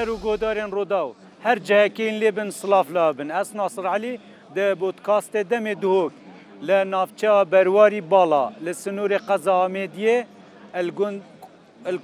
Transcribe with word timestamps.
هەر 0.00 0.08
و 0.14 0.18
گۆدارێن 0.26 0.70
ڕۆدا 0.76 1.02
و 1.08 1.16
هەر 1.46 1.58
جەکەین 1.68 2.14
لێبن 2.22 2.50
سلااف 2.60 2.88
لابن 2.96 3.28
ئەس 3.36 3.48
ناسرعلی 3.60 4.14
دە 4.56 4.66
بۆتکاستێ 4.82 5.42
دەمێ 5.50 5.74
دوۆک 5.82 6.12
لە 6.68 6.78
نافچە 6.92 7.32
بەرواری 7.52 8.02
باڵا 8.12 8.44
لە 8.64 8.72
سنووری 8.82 9.18
قەزامێدیێ 9.28 10.16
ئەلگوند 10.76 11.20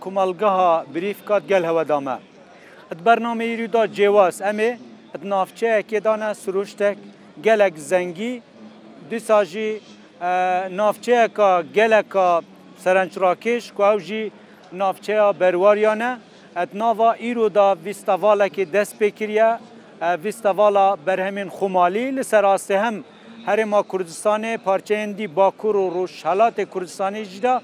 کومەلگەها 0.02 0.70
بریفکات 0.95 1.43
گەل 1.51 1.65
هەوەدامە. 1.70 2.16
ئەت 2.88 3.01
بەرنامەیریدا 3.07 3.83
جێواز 3.97 4.37
ئەمێ 4.47 4.70
ئەت 5.12 5.23
نافچەیەکێدانە 5.33 6.30
سروشتێک 6.42 6.98
gelek 7.47 7.74
zengî 7.91 8.34
dîsa 9.11 9.41
jî 9.52 9.70
navçeyeka 10.80 11.51
geleka 11.79 12.30
serençrakêş 12.84 13.62
ku 13.77 13.83
ew 13.92 13.98
jî 14.06 14.23
navçeya 14.83 15.29
berwariyan 15.41 16.01
e 16.11 16.12
ئەتناوا 16.61 17.11
ئیرۆدا 17.23 17.67
ویستەواڵێکی 17.85 18.65
دەست 18.75 18.93
پێکریە 19.01 19.49
ویستەواڵا 20.23 20.87
بەرهەمین 21.07 21.49
خومالی 21.57 22.07
لە 22.17 22.23
سەراستێ 22.30 22.77
هەم 22.85 22.97
هەرێما 23.49 23.80
کوردستانی 23.91 24.55
پارچەیەندی 24.67 25.33
باکوور 25.39 25.77
و 25.80 25.93
ڕۆژهلاتێ 25.97 26.65
کوردستانی 26.73 27.25
جدا 27.33 27.55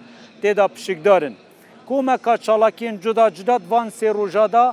تێدا 0.42 0.66
پشکدارن. 0.74 1.34
کۆمەکە 1.88 2.34
چاڵاکیین 2.44 2.94
جدا 3.04 3.26
جدات 3.36 3.62
وان 3.70 3.88
سێ 3.98 4.08
ڕۆژادا 4.18 4.66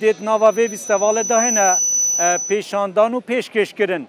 دێت 0.00 0.18
ناواێ 0.28 0.64
ویستەواڵەدا 0.72 1.38
هێنە 1.46 1.68
پێشاندان 2.48 3.12
و 3.14 3.20
پێشکەشکردن. 3.28 4.04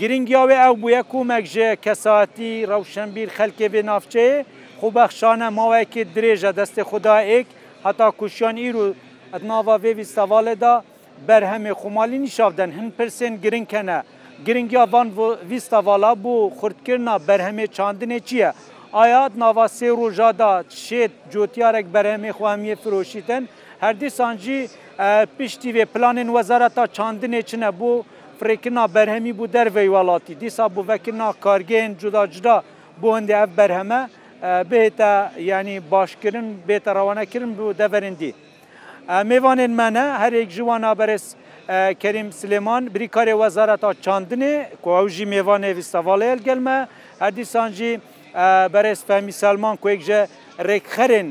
گرنگیاوێ 0.00 0.56
ئەو 0.64 0.74
بووە 0.82 1.00
کومەک 1.12 1.44
ژێ 1.54 1.68
کەساتی 1.84 2.52
ڕەوشەمبیر 2.70 3.28
خەلکێ 3.36 3.66
بێ 3.72 3.82
نافچەیە 3.90 4.36
خوبەخشانە 4.80 5.48
ماوەیەکی 5.58 6.02
درێژە 6.14 6.50
دەستی 6.58 6.82
خودداەک 6.90 7.48
heta 7.84 8.10
kuşyan 8.10 8.56
îro 8.56 8.86
et 9.34 9.42
nava 9.42 9.76
vê 9.76 9.92
vî 9.96 10.04
sevalê 10.16 10.60
da 10.60 10.84
berhemê 11.28 11.72
xumalî 11.72 12.18
nîşav 12.22 12.56
den 12.56 12.70
hin 12.70 12.92
pirsên 12.98 13.40
girin 13.42 13.64
kene 13.64 14.02
giringiya 14.46 14.92
van 14.92 15.08
vî 15.50 15.60
sevala 15.60 16.12
bû 16.24 16.50
xurtkirina 16.60 17.16
berhemê 17.28 17.66
çandinê 17.66 18.20
çi 18.24 18.36
ye 18.36 18.52
Ayat 18.92 19.36
nava 19.36 19.64
sê 19.64 19.88
roja 19.96 20.38
da 20.38 20.64
şêt 20.70 21.10
cotiyarek 21.32 21.86
berhemê 21.94 22.28
xwamiye 22.30 22.76
firoşîten 22.76 23.48
herdî 23.80 24.10
sancî 24.10 24.68
piştî 25.38 25.70
vê 25.74 25.84
planên 25.94 26.26
wezareta 26.26 26.84
çandinê 26.84 27.42
çine 27.42 27.80
bu 27.80 28.04
firêkirina 28.40 28.94
berhemî 28.94 29.30
bû 29.30 29.46
dervê 29.54 29.84
welatî 29.86 30.40
dîsa 30.40 30.64
bû 30.64 30.88
vekirina 30.88 31.30
kargeyên 31.42 31.98
cuda 31.98 32.30
cuda 32.30 32.62
بۆ 33.02 33.08
هەندێ 33.16 33.34
ئەف 33.40 33.50
بەرهەمە 33.60 34.00
بێتە 34.70 35.12
ینی 35.50 35.76
باشکردن 35.92 36.46
بێتە 36.68 36.90
ڕەوانەکردن 36.96 37.52
بوو 37.58 37.76
دەڤەرندی. 37.80 38.32
میوانên 39.30 39.68
me 39.78 39.88
ne 39.94 39.98
herek 40.20 40.50
ji 40.50 40.56
wan 40.62 40.82
naberez 40.82 41.24
Kerim 42.00 42.32
Silêman 42.32 42.86
birîkarê 42.94 43.32
wezareta 43.34 43.90
çandinê 44.04 44.64
ku 44.82 44.90
ew 45.00 45.08
jî 45.08 45.24
mêvanê 45.24 45.76
vîstavalê 45.76 46.24
el 46.32 46.38
gelme 46.38 46.88
her 47.18 47.36
dîsan 47.36 47.68
jî 47.70 48.00
berez 48.74 49.04
Fehmî 49.06 49.32
Selman 49.32 49.76
kuek 49.76 50.00
ji 50.02 50.26
rêkxerên 50.58 51.28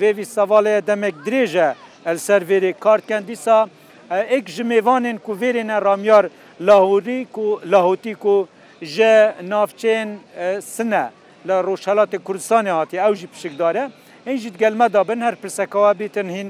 vê 0.00 0.12
vîstavalê 0.18 0.86
demek 0.86 1.14
dirêje 1.26 1.74
el 2.06 2.18
ser 2.18 2.42
vêrê 2.42 2.72
karken 2.72 3.26
dîsa 3.26 3.66
ek 4.10 4.52
ji 4.52 4.62
mêvanên 4.62 5.18
ku 5.18 5.32
vêrêne 5.40 5.84
ramyar 5.84 6.26
lahorî 6.60 7.26
ku 7.32 7.60
lahotî 7.70 8.14
ku 8.14 8.48
ji 8.82 9.30
navçeyên 9.48 10.10
sine. 10.60 11.04
لە 11.48 11.56
ڕۆژهلاتێک 11.68 12.22
کوردستانی 12.28 12.70
هاتی 12.78 12.96
ئەو 13.04 13.12
ژی 13.20 13.26
پشکدارە 13.34 13.84
ئەینجیت 14.26 14.54
گەلمەدا 14.62 15.00
بن 15.08 15.20
هەر 15.26 15.34
پرسەکەەوە 15.42 15.90
بێتن 16.00 16.28
هین 16.36 16.48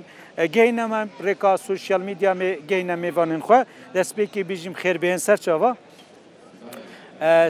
گەینەمە 0.56 1.00
ڕێکا 1.26 1.52
سوسیال 1.68 2.02
میدیا 2.08 2.32
گەینە 2.70 2.96
میێوانن 3.02 3.42
خۆ 3.46 3.58
دەستپێکی 3.96 4.40
بیژیم 4.50 4.74
خێربێن 4.82 5.20
سەرچەوە 5.26 5.70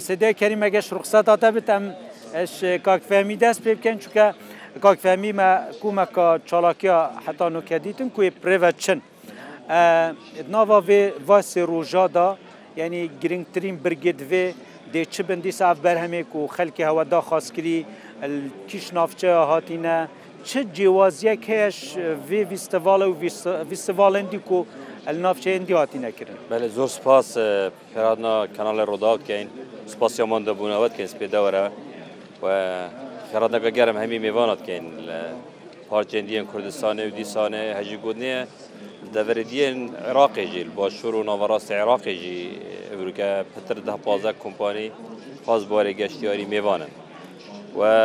سدای 0.08 0.34
کەریمەگەش 0.40 0.86
ڕخسەداتە 0.96 1.48
بتەم 1.56 1.84
کاکفەمی 2.86 3.36
دەست 3.44 3.60
پێ 3.64 3.72
بکەن 3.78 3.96
چکە 4.02 4.26
کاکفەمیمە 4.84 5.50
کومەکە 5.82 6.26
چالاکیە 6.48 6.96
حتان 7.26 7.52
و 7.58 7.62
کەدیتن 7.68 8.08
کوێ 8.14 8.28
پرێڤە 8.42 8.70
چن 8.82 8.98
ناوا 10.54 10.78
وێ 10.88 11.02
وا 11.28 11.38
سێ 11.50 11.62
ڕۆژادا 11.72 12.28
یعنی 12.80 13.00
گرنگترین 13.22 13.76
برگێت 13.84 14.20
وێ 14.30 14.46
دێ 14.94 15.02
چ 15.12 15.16
بندی 15.28 15.52
ساف 15.60 15.76
بەرهەمێک 15.86 16.30
و 16.38 16.42
خەلکی 16.56 16.82
هەوەدا 16.90 17.20
خاستکری 17.28 17.78
کیش 18.70 18.86
نافچە 18.96 19.30
هاتیینە 19.50 19.96
چ 20.48 20.50
جیوازیەک 20.76 21.42
هەیەش 21.52 21.78
وێ 22.28 22.40
ویستەواڵە 22.52 23.06
و 23.10 23.14
ویستەواڵندی 23.72 24.40
و 24.56 24.58
نافچەیەندی 25.24 25.74
هاتیینەکردن 25.80 26.38
بەێ 26.50 26.68
زۆر 26.76 26.90
سپاس 26.98 27.28
پێرادنا 27.92 28.34
کەناڵی 28.54 28.84
ڕۆداکەین 28.90 29.48
سپاسیامان 29.92 30.42
دەبوونەوەت 30.48 30.92
کەین 30.96 31.10
سپێدەوەرە 31.14 31.64
و 32.42 32.44
خێرادەکە 33.30 33.70
گەرم 33.78 33.96
هەمی 34.02 34.18
میێوانات 34.24 34.60
کەین 34.66 34.84
لە 35.08 35.18
پارچێندیان 35.90 36.46
کوردستانی 36.52 37.04
و 37.08 37.12
دیسانێ 37.18 37.64
هەژی 37.78 37.98
گودنێە 38.04 38.40
دەڤریدیên 39.16 39.76
عێراقê 40.08 40.44
jî 40.52 40.62
başûr 40.78 41.12
û 41.20 41.22
navarastê 41.30 41.72
عێراقê 41.80 42.12
jî 42.22 42.36
Ewrike 42.94 43.30
pitir 43.54 43.78
deh 43.86 43.96
pazek 44.06 44.36
kompanî 44.44 44.86
xaz 45.46 45.62
barê 45.72 45.90
geştyarî 46.02 46.46
mêvan 46.54 46.80
in. 46.86 46.92
We 47.80 47.96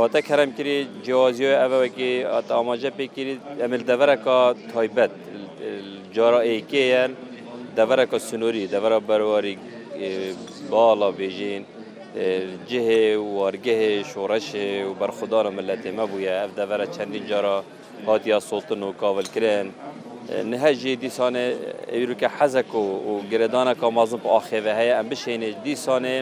ewte 0.00 0.20
kerem 0.28 0.50
kirî 0.56 0.78
ciwaziyo 1.06 1.50
ev 1.66 1.72
wekî 1.82 2.12
at 2.38 2.50
amaje 2.60 2.90
pêkirî 2.98 3.34
emil 3.66 3.82
devereka 3.92 4.54
taybet 4.74 5.10
cara 6.16 6.40
êkê 6.56 6.82
yên 6.94 7.10
devereka 7.80 8.18
sunorî 8.28 8.64
devera 8.74 9.00
berwarî 9.08 9.54
bala 10.72 11.08
bêjin 11.20 11.62
cihê 12.70 13.04
wargehê 13.38 13.94
şoreşê 14.14 14.66
û 14.88 14.90
berxudaran 15.00 15.54
milletê 15.58 15.90
me 15.98 16.04
bûye 16.12 16.34
ev 16.46 16.50
devere 16.60 16.86
çendî 16.96 17.20
cara 17.30 17.54
hatiya 18.06 18.40
sotin 18.40 18.80
û 18.88 18.90
kavilkirin 19.02 19.68
نهجی 20.44 20.96
دیسانه 20.96 21.44
ایروکه 21.92 22.28
حزک 22.38 22.74
و 22.74 22.84
گردانه 23.30 23.74
که 23.80 23.86
مازم 23.86 24.16
پا 24.16 24.28
آخه 24.30 24.58
و 24.62 24.68
هیا 24.80 24.98
ام 24.98 25.08
بشینه 25.08 25.50
دیسانه 25.66 26.16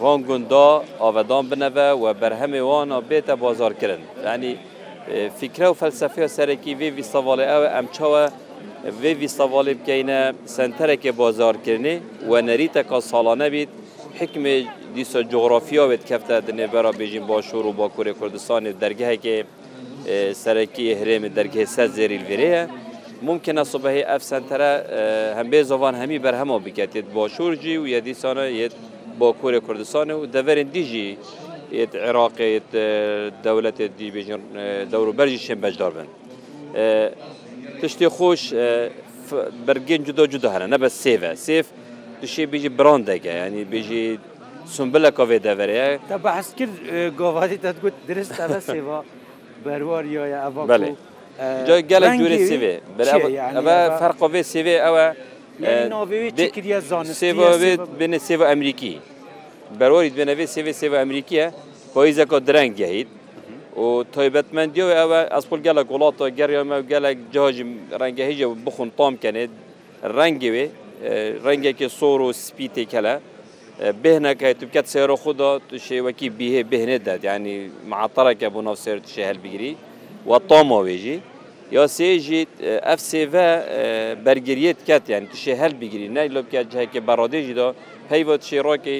وان 0.00 0.20
گندا 0.28 0.66
آودان 1.06 1.44
بنوه 1.50 1.86
و 2.02 2.06
برهم 2.22 2.52
وان 2.70 2.90
بیت 3.10 3.28
بازار 3.42 3.72
کرن 3.80 3.98
یعنی 4.26 4.52
فکره 5.40 5.66
و 5.68 5.72
فلسفه 5.72 6.26
سرکی 6.26 6.74
وی 6.74 6.90
وی 6.90 7.02
سوال 7.02 7.40
او 7.40 7.64
ام 7.78 7.86
چاوه 7.96 8.26
وی 9.02 9.14
وی 9.20 9.28
سوال 9.38 9.68
بکینه 9.74 10.20
سنترک 10.54 11.04
بازار 11.20 11.54
کرنه 11.66 11.94
و 12.30 12.34
نریتا 12.48 12.82
که 12.90 12.98
سالانه 13.10 13.46
بید 13.54 13.68
حکم 14.18 14.44
دیسا 14.96 15.20
جغرافیا 15.32 15.84
بید 15.90 16.04
کفته 16.10 16.36
دنه 16.48 16.66
برا 16.74 16.92
بیجین 16.92 17.26
با 17.26 17.42
شور 17.48 17.66
و 17.66 17.72
با 17.72 17.88
کور 17.88 18.08
کردستان 18.20 18.64
درگه 18.72 19.16
که 19.16 19.44
سەرەکی 20.42 20.86
هرێمی 21.00 21.30
دەرگێسە 21.38 21.84
زێری 21.96 22.18
لڤێرەیە 22.24 22.62
ممکنە 23.28 23.62
سوبهی 23.72 24.02
ئەف 24.10 24.22
سنتەرە 24.30 24.72
هەمبێ 25.38 25.60
زۆوان 25.70 25.94
هەمی 26.02 26.18
بەرهەمەوە 26.24 26.60
بکاتێت 26.66 27.06
بۆ 27.14 27.24
شوورجی 27.36 27.76
و 27.80 27.84
یەدیسانە 27.94 28.46
یەت 28.62 28.74
بۆ 29.20 29.28
کوورە 29.40 29.60
کوردستانە 29.66 30.14
و 30.20 30.24
دەڤێن 30.34 30.68
دیژی 30.76 31.08
عێراقیت 31.76 32.70
دەولەتێت 33.46 33.92
دیبێژن 33.98 34.42
دەور 34.92 35.08
و 35.10 35.14
بەرژی 35.18 35.40
شێن 35.46 35.58
بەشدار 35.64 35.92
بن. 35.96 36.08
تشتی 37.80 38.08
خۆش 38.16 38.42
بەرگێن 39.66 40.00
جودۆ 40.06 40.24
جودا 40.32 40.48
هەرە 40.54 40.66
نە 40.74 40.78
بە 40.82 40.88
سێڤە 41.02 41.30
سێف 41.46 41.66
توشی 42.20 42.44
بێژی 42.52 42.70
براندەگە 42.78 43.32
ینی 43.46 43.62
بێژی 43.72 44.04
سنبلە 44.74 45.10
کۆێ 45.18 45.38
دەڤەرەیە 45.46 45.88
تا 46.10 46.16
بە 46.24 46.30
حسکرد 46.38 46.76
گۆڤاتی 47.18 47.58
دەتگوت 47.66 47.94
درست 48.08 48.32
سێوە. 48.72 48.98
بەروار 49.66 50.04
یایە 50.16 50.38
ئەڤ 50.44 50.54
بەێ 51.68 51.80
گەلە 51.90 52.08
دوورێ 52.20 52.38
سێوێ 52.50 52.74
ئەمە 53.56 53.76
فەرقۆێ 54.00 54.42
سێوێ 54.54 54.76
ئەوە 54.84 55.04
سێوێت 57.22 57.80
بێنە 57.98 58.18
سێوە 58.28 58.44
ئەمریکی 58.50 58.94
بەرۆریت 59.80 60.14
بێنەوێ 60.18 60.46
سێوێ 60.54 60.72
سێوە 60.82 60.96
ئەمریکیە 61.02 61.46
پۆی 61.94 62.10
زەکۆ 62.18 62.38
درەنگەهیت 62.48 63.10
و 63.82 63.86
تایبەتمەندیەوە 64.14 64.92
ئەوە 65.00 65.20
ئەسپل 65.34 65.60
گەلە 65.66 65.82
گوڵاتەوە 65.90 66.28
گەڕێمە 66.38 66.78
گەلێک 66.90 67.18
جۆژی 67.34 67.64
ڕەنگەهیجە 68.00 68.46
بخون 68.66 68.88
تۆم 68.98 69.14
کەنێت 69.22 69.52
ڕەنگەوێ 70.16 70.66
ڕەنگێکی 71.46 71.86
سۆر 71.98 72.20
و 72.26 72.30
سپی 72.46 72.68
تێکەلە 72.76 73.14
بهنەکە 73.80 74.48
تو 74.58 74.64
بکات 74.70 74.86
سێرە 74.94 75.16
خوددا 75.24 75.50
تو 75.68 75.74
شێوەکی 75.88 76.28
بیهێ 76.38 76.62
بهێنێدات 76.72 77.20
ینی 77.30 77.56
معاتەرەکە 77.90 78.46
بۆ 78.54 78.60
ناو 78.68 78.76
سێر 78.84 78.98
توشێ 79.06 79.24
هەلبگیری 79.30 79.72
و 80.30 80.32
تۆمەوێژی 80.50 81.16
یا 81.76 81.84
سێژیت 81.96 82.50
ئەف 82.88 83.00
سێڤە 83.10 83.48
بەرگریت 84.26 84.78
کات 84.88 85.04
یان 85.14 85.24
توشێ 85.32 85.54
هەلبگیری 85.62 86.06
نای 86.16 86.28
لۆ 86.34 86.40
بکات 86.46 86.66
جهەکە 86.72 87.00
بەڕادێژیدا 87.08 87.68
پەیوە 88.08 88.34
شێڕۆکی 88.48 88.96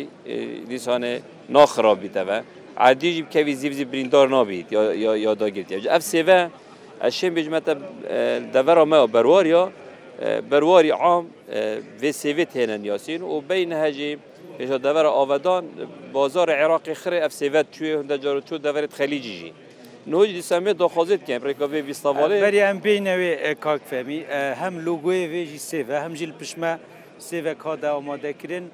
دیسانێ 0.71 1.13
ناخرابیتەوە 1.55 2.39
عادیژی 2.85 3.23
بکەوی 3.27 3.55
زیبزی 3.61 3.85
بریندار 3.93 4.27
نابیت 4.35 4.69
یا 5.27 5.33
داگیرتی 5.43 5.89
ئەف 5.95 6.03
سێڤە 6.13 6.41
ئەشێ 7.05 7.29
بژمەتە 7.37 7.73
دەڤەرەمەوە 8.55 9.07
بەرواریا 9.15 9.65
بەرواری 10.51 10.93
عام 11.03 11.25
vê 12.01 12.11
sêvê 12.23 12.45
hênen 12.55 12.83
yasîn 12.93 13.21
û 13.33 13.35
beyne 13.49 13.77
hecî 13.87 14.11
پێشە 14.59 14.79
دەوەرە 14.87 15.11
ئاوەدان 15.19 15.65
بازار 16.17 16.49
عێراقی 16.61 16.95
خرێ 17.03 17.19
ئەف 17.25 17.33
سێوەت 17.41 17.67
توێ 17.75 17.91
هەندە 17.99 18.17
جارچوو 18.25 18.59
دەوێت 18.67 18.93
خەلیجیژی. 18.99 19.51
نۆی 20.13 20.29
دیسەمێ 20.39 20.73
دۆخۆزیت 20.83 21.23
کە 21.29 21.35
پرێکەوێ 21.43 21.81
ویستاواڵێ 21.89 22.37
بەری 22.47 22.61
ئەم 22.69 22.79
بینەوێ 22.85 23.33
کاکفەمی 23.65 24.21
هەم 24.63 24.75
لوگوێ 24.87 25.21
وێژی 25.33 25.61
سێڤە 25.69 25.97
هەمژیل 26.05 26.33
پشمە 26.39 26.73
سێڤە 27.29 27.53
کادا 27.63 27.91
ئامادەکردن 27.97 28.65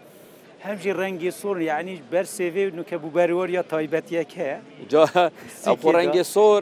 هەمژی 0.67 0.93
ڕەنگی 1.01 1.33
سۆر 1.41 1.57
یعنی 1.71 1.95
بەر 2.13 2.27
سێوێ 2.37 2.65
نوکە 2.77 2.97
بوبەرۆریە 3.03 3.63
تایبەتیەک 3.73 4.31
هەیە 4.41 4.59
ڕەنگی 5.97 6.25
سۆر 6.35 6.61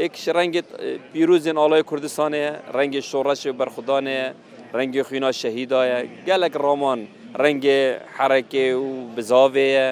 ئێکش 0.00 0.24
ڕەنگت 0.36 0.68
پیرروزین 1.12 1.56
ئاڵای 1.60 1.82
کوردستانەیە 1.90 2.52
ڕەنگی 2.76 3.02
شۆڕەشی 3.10 3.50
بەرخدانەیە 3.60 4.28
ڕەنگی 4.76 5.02
خوینا 5.08 5.30
شەهیدداە 5.40 5.84
گەلک 6.28 6.54
ڕۆمان. 6.64 7.00
ڕەنگێ 7.40 7.80
حەرەکێ 8.16 8.66
و 8.84 8.88
بزاوێە 9.16 9.88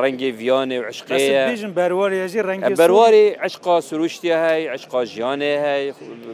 ڕەنگی 0.00 0.30
ڤیانێ 0.38 0.76
و 0.80 0.84
عشقێژم 0.92 1.72
بەروارێژی 1.80 2.40
ڕەنگە 2.48 2.70
بەرواری 2.80 3.24
عشقا 3.46 3.74
سروشتی 3.88 4.30
هەی 4.44 4.62
عشقا 4.76 5.00
ژیانێ 5.12 5.54
هەی 5.66 5.84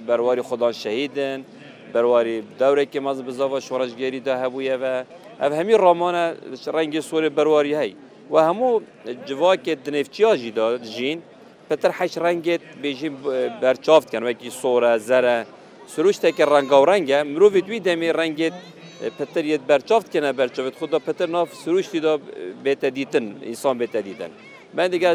بەرواری 0.08 0.42
خوددا 0.48 0.70
شەهیدن 0.82 1.38
بەرواری 1.94 2.36
دەورێکی 2.60 3.00
مەز 3.06 3.18
بزەوە 3.26 3.58
شۆڕژگەریدا 3.66 4.34
هەبوویەوە 4.42 4.94
ئەف 5.40 5.50
هەمی 5.58 5.76
ڕۆمانە 5.84 6.26
ڕەنگی 6.76 7.00
سوورێ 7.08 7.30
بەرواری 7.38 7.74
هەی 7.80 7.92
و 8.32 8.36
هەموو 8.48 8.72
جواکێت 9.28 9.78
دنێفچیاژی 9.86 10.52
دا 10.58 10.66
ژین 10.94 11.18
پتر 11.68 11.90
حەش 11.98 12.14
ڕەنگێت 12.24 12.62
بێژین 12.82 13.14
بەرچافتکەن 13.62 14.22
وەکی 14.28 14.50
سۆرە 14.60 14.92
زەرە 15.10 15.36
سروشتێکی 15.94 16.44
ڕەنگە 16.52 16.76
و 16.80 16.84
ڕەنگە 16.90 17.18
مرۆڤ 17.32 17.52
دوی 17.68 17.80
دەمی 17.86 18.10
ڕەنگێت 18.18 18.56
پتر 19.18 19.44
یت 19.44 19.60
برچافت 19.60 20.12
کنه 20.12 20.32
برچافت 20.32 20.78
خدا 20.78 20.98
پتر 20.98 21.26
ناف 21.26 21.54
سروش 21.64 21.90
دیدا 21.90 22.12
بیت 22.64 22.84
دیتن 22.84 23.26
انسان 23.42 23.78
بیت 23.78 23.96
دیدن 23.96 24.30
من 24.74 24.88
دیگه 24.88 25.14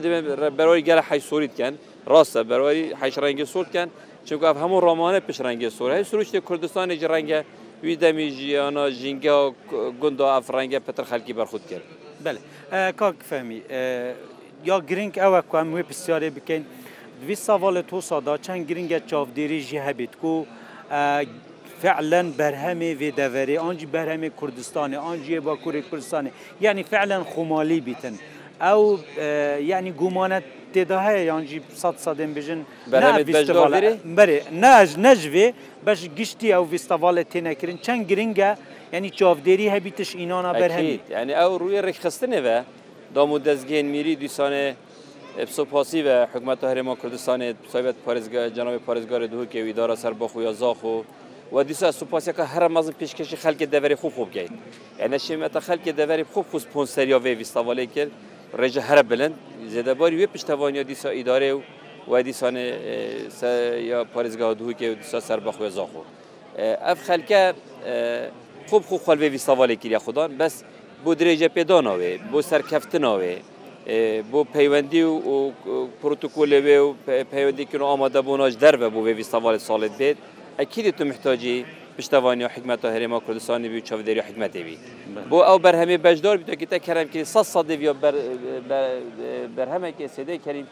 برای 0.59 0.81
گله 0.89 1.01
حی 1.09 1.19
سورید 1.19 1.53
کن 1.57 1.73
راسته 2.05 2.43
برای 2.43 2.93
حش 3.01 3.17
رنگی 3.17 3.45
سورد 3.45 3.71
کن 3.75 3.87
چون 4.25 4.37
گفت 4.37 4.57
همون 4.63 4.81
رامانه 4.81 5.19
پیش 5.19 5.41
رنگی 5.41 5.69
سورد 5.69 5.97
هی 5.97 6.03
سروش 6.11 6.27
دی 6.33 6.39
کردستان 6.49 6.89
جی 7.01 7.07
رنگ 7.13 7.29
وی 7.83 7.95
دمی 8.03 8.27
جیانا 8.37 8.89
جینگا 8.89 9.39
گندا 10.01 10.27
افرنگ 10.39 10.77
پتر 10.79 11.03
خلکی 11.03 11.33
برخود 11.33 11.61
کرد 11.71 11.83
بله 12.23 12.39
کاک 12.99 13.15
فهمی 13.29 13.61
یا 14.65 14.77
گرینگ 14.89 15.19
او 15.19 15.41
کوم 15.51 15.67
وی 15.73 15.83
بسیاری 15.89 16.29
بکن 16.29 16.61
دوی 17.21 17.35
سوال 17.47 17.81
تو 17.89 18.01
سادا 18.01 18.33
چند 18.37 18.61
گرینگ 18.69 18.91
چاودیری 19.09 19.59
جی 19.63 19.77
هبید 19.77 20.13
کو 20.21 20.45
فعلا 21.83 22.23
برهمه 22.37 22.89
و 22.95 23.11
دوره 23.19 23.59
آنجی 23.59 23.85
برهمه 23.85 24.31
کردستانه 24.41 24.97
آنجی 24.97 25.39
با 25.39 25.55
کوری 25.55 25.81
کردستانه 25.91 26.31
یعنی 26.61 26.83
فعلا 26.83 27.23
خمالی 27.23 27.79
بیتن 27.81 28.13
او 28.73 28.99
یعنی 29.71 29.91
گمانت 29.91 30.43
تێدا 30.73 30.97
هەیە 31.07 31.23
یانجی 31.31 31.59
سە 31.81 31.87
سەدەم 32.05 32.31
بژن 32.37 32.59
بەێ 34.19 34.37
ناژ 34.65 34.89
نەژێ 35.05 35.47
بەش 35.87 35.99
گشتی 36.19 36.49
ئەو 36.55 36.63
ویستەواڵە 36.73 37.23
تێنەکردن 37.33 37.77
چەند 37.85 38.03
گرنگە 38.11 38.49
ینی 38.95 39.09
چاودێری 39.19 39.67
هەبی 39.75 39.91
تش 39.97 40.09
ئینانا 40.19 40.51
بەرهەیت 40.61 41.03
ینی 41.21 41.33
ئەو 41.41 41.51
ڕووی 41.61 41.79
ڕێکخستنەوە 41.87 42.57
دام 43.15 43.31
و 43.35 43.37
دەستگەێن 43.47 43.87
میری 43.93 44.13
دیسانێ 44.23 44.65
پسۆپاسی 45.49 45.99
بە 46.07 46.15
حکومەت 46.33 46.59
هەرێما 46.71 46.93
کوردستانی 47.01 47.49
سوێت 47.73 47.97
پارێزگە 48.05 48.41
جناوی 48.57 48.79
پارێزگاری 48.87 49.27
دووکێ 49.33 49.59
ویدارە 49.67 49.95
سەر 50.03 50.13
بەخویە 50.21 50.51
زاخ 50.61 50.79
و 50.93 50.95
و 51.53 51.63
دیسا 51.63 51.89
سوپاسەکە 51.99 52.45
هەر 52.55 52.65
مەزم 52.75 52.95
پێشکەشی 53.01 53.37
خەلکی 53.43 53.65
دەوری 53.73 53.95
خوب 54.01 54.13
خوب 54.17 54.29
بگەین 54.31 54.53
ئەنەشێمەتە 55.01 55.59
خەلکی 55.67 55.91
دەوری 55.99 56.23
خوب 56.33 56.45
خو 56.51 56.57
سپۆنسەرییا 56.65 57.17
وێ 57.25 57.33
ویستاوالی 57.39 57.87
کرد 57.95 58.11
ڕێژە 58.61 58.81
هەر 58.89 58.99
بلند 59.09 59.35
زێدەباری 59.73 60.15
وێ 60.19 60.27
پشتوانیا 60.33 60.83
دیسا 60.89 61.09
ئیدارێ 61.19 61.51
و 61.57 61.61
و 62.11 62.13
دیسانێ 62.27 62.65
یا 63.91 63.99
پارێزگا 64.13 64.45
دووکێ 64.59 64.87
و 64.91 64.95
دیسا 65.01 65.19
سەر 65.27 65.39
بەخێزا 65.45 65.85
خۆ 65.91 66.01
ئەف 66.85 66.99
خەلکە 67.07 67.41
خوب 68.69 68.83
خو 68.89 68.95
خەلێ 69.05 69.27
ویستاوالی 69.35 69.75
کردیا 69.81 69.99
خوددان 70.05 70.29
بەس 70.39 70.55
بۆ 71.05 71.11
درێژە 71.19 71.49
پێداناوێ 71.57 72.11
بۆ 72.31 72.39
سەرکەفتناوێ 72.49 73.35
بۆ 74.31 74.39
پەیوەندی 74.55 75.03
و 75.31 75.37
پرۆتکۆلەوێ 76.01 76.77
و 76.85 76.89
پەیوەندیکردن 77.33 77.87
ئامادەبووناش 77.91 78.53
دەربە 78.63 78.87
بۆ 78.93 78.99
وێویستاوالی 79.07 79.59
ساڵت 79.69 79.93
بێت 79.99 80.17
ئەکیدی 80.61 80.91
تو 80.99 81.03
محتاجی 81.09 81.53
پشتوانی 81.97 82.43
و 82.43 82.47
حکمت 82.55 82.79
و 82.85 82.87
هەرێما 82.95 83.19
کوردستانی 83.25 83.69
بی 83.73 83.79
و 83.79 83.83
چاودێری 83.89 84.19
و 84.19 84.23
حکمەتی 84.29 84.61
بی 84.67 84.77
بۆ 85.31 85.39
ئەو 85.47 85.57
بەرهەمی 85.65 85.97
بەشدار 86.05 86.35
بیت 86.49 86.61
کە 86.61 86.77
کەرمکردی 86.87 87.25
سە 87.33 87.41
سەدەوی 87.53 87.83
یا 87.89 87.93
بەرهەمێکی 89.57 90.07
سێدەی 90.15 90.37
کەریم 90.45 90.67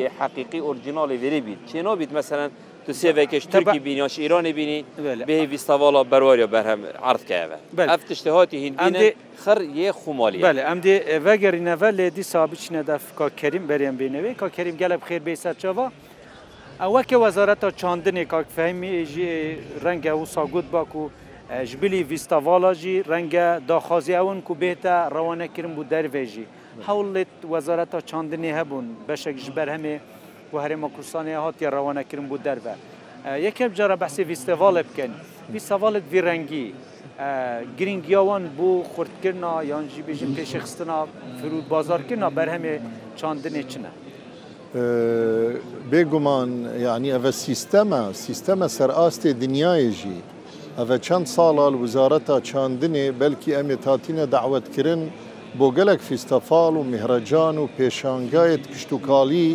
یه 0.00 0.06
حقیقی 0.18 0.60
ئۆرجینالی 0.66 1.16
وێری 1.22 1.40
بیت 1.46 1.60
چێنۆ 1.70 1.92
بیت 2.00 2.10
مەسەرەن 2.18 2.50
تو 2.84 2.90
سێڤێکش 3.00 3.44
ترکی 3.52 3.78
بینیاش 3.86 4.14
ئیرانی 4.22 4.52
بینی 4.58 4.78
بێ 5.28 5.36
ویستاواڵا 5.52 6.02
بەرواریە 6.12 6.46
بەرهەم 6.54 6.80
عرضکەوە 7.10 7.58
ئەف 7.92 8.02
تشتهاتی 8.08 8.58
هندی 8.86 9.08
خەر 9.44 9.58
یە 9.82 9.90
خومالی 10.00 10.38
بەێ 10.46 10.62
ئەمدێ 10.68 10.94
ڤەگەرینەڤە 11.26 11.90
لێ 11.98 12.06
دیسا 12.18 12.42
بچینە 12.52 12.82
دەفکا 12.90 13.26
کەریم 13.40 13.64
بەرێن 13.70 13.96
بینەوەی 14.00 14.34
کا 14.40 14.48
کەریم 14.56 14.76
گەلە 14.82 14.96
بخێر 15.02 15.20
بێ 15.26 15.34
سەرچەوە 15.44 15.86
ئەوەکە 16.82 17.16
وەزارەتە 17.24 17.68
چاندنێ 17.80 18.24
کاکفەیمی 18.32 18.94
ژێ 19.12 19.32
ڕەنگە 19.84 20.12
و 20.20 20.24
ساگوت 20.34 20.66
باک 20.74 20.92
و 21.00 21.04
ژبلی 21.68 22.00
ویستاڤالاژی 22.10 22.96
ڕەنگە 23.10 23.46
داخوازی 23.70 24.14
ئەوون 24.18 24.40
کو 24.46 24.52
بێتە 24.62 24.94
ڕەوانەکردن 25.14 25.72
بوو 25.76 25.88
دەرێژی 25.92 26.46
هەوڵێت 26.88 27.32
وەزارەتە 27.52 27.98
چاندنێ 28.10 28.50
هەبوون 28.58 28.86
بەشێک 29.08 29.36
ژ 29.44 29.46
بەرهەمێ 29.58 29.96
و 30.52 30.56
هەرێمە 30.64 30.88
کوردستانی 30.94 31.36
هاتی 31.44 31.66
ڕەوانەکردن 31.74 32.26
بوو 32.30 32.44
دەربە 32.46 32.74
یەکێک 33.46 33.70
جارە 33.78 33.96
بەسی 34.02 34.22
ویستێڤالە 34.30 34.82
بکەن 34.88 35.12
ویستاڤالت 35.52 36.04
ڤڕەنگی 36.12 36.66
گرنگیاوان 37.78 38.44
بۆ 38.58 38.70
خوردکردنا 38.92 39.52
یانجی 39.70 40.02
بێژین 40.08 40.32
پێشخستنا 40.38 40.98
فرود 41.38 41.66
بازارکردنا 41.74 42.28
بەرهەمێ 42.38 42.74
چاندنێ 43.20 43.64
چنە. 43.72 43.92
بێگومان 45.90 46.50
یعنی 46.86 47.08
ئەvە 47.16 47.32
سیستەمە 47.44 48.02
سیستەمە 48.24 48.66
سەرئاستێ 48.76 49.30
دنیایژی 49.42 50.18
ئەvە 50.78 50.96
چەند 51.06 51.26
ساڵال 51.36 51.74
وزارەتە 51.82 52.36
چاندنێ 52.48 53.06
بەلکی 53.20 53.50
ئەمێ 53.56 53.76
تاتینە 53.84 54.26
داوتکردن 54.34 55.02
بۆ 55.58 55.66
گەلک 55.76 56.00
فیستەفاال 56.08 56.74
و 56.76 56.82
میهرەجان 56.90 57.56
و 57.62 57.64
پێشانگایەت 57.76 58.62
کشتتوکالی 58.72 59.48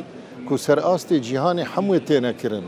کو 0.47 0.53
سەرئاستێ 0.65 1.17
جیهانی 1.27 1.69
هەموو 1.73 1.99
تێنەکردن. 2.07 2.65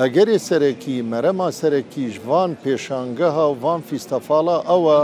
ئەگەرێ 0.00 0.36
سەرەکی 0.48 0.96
مەرەما 1.12 1.48
سەرەکیش 1.60 2.14
وان 2.28 2.50
پێشانگەها 2.64 3.44
و 3.50 3.56
وان 3.64 3.80
فیستەفاالە 3.88 4.56
ئەوە 4.70 5.00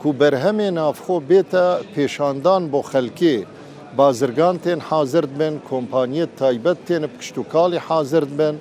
کو 0.00 0.08
بەرهەمێ 0.20 0.68
نافخۆ 0.78 1.16
بێتە 1.28 1.66
پێشاندان 1.94 2.62
بۆ 2.72 2.80
خەلکێ. 2.92 3.38
بازرگان 4.00 4.56
تێن 4.64 4.80
حازرد 4.90 5.32
بن 5.40 5.54
کۆمپانیت 5.70 6.30
تایبەت 6.40 6.78
تێنە 6.86 7.08
پشت 7.16 7.34
و 7.38 7.42
کاڵی 7.52 7.78
حازرد 7.88 8.30
بن 8.38 8.54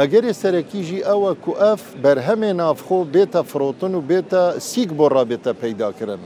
ئەگەری 0.00 0.32
سەرەکیژی 0.42 1.00
ئەوە 1.08 1.32
کو 1.44 1.52
ئەف 1.62 1.82
بەرهەمێ 2.02 2.50
نافخۆ 2.60 3.00
بێتە 3.14 3.40
فرۆتن 3.50 3.92
و 3.98 4.02
بێتە 4.10 4.42
سیک 4.68 4.90
بۆ 4.98 5.06
ڕابێتە 5.14 5.52
پەیداکردن 5.62 6.22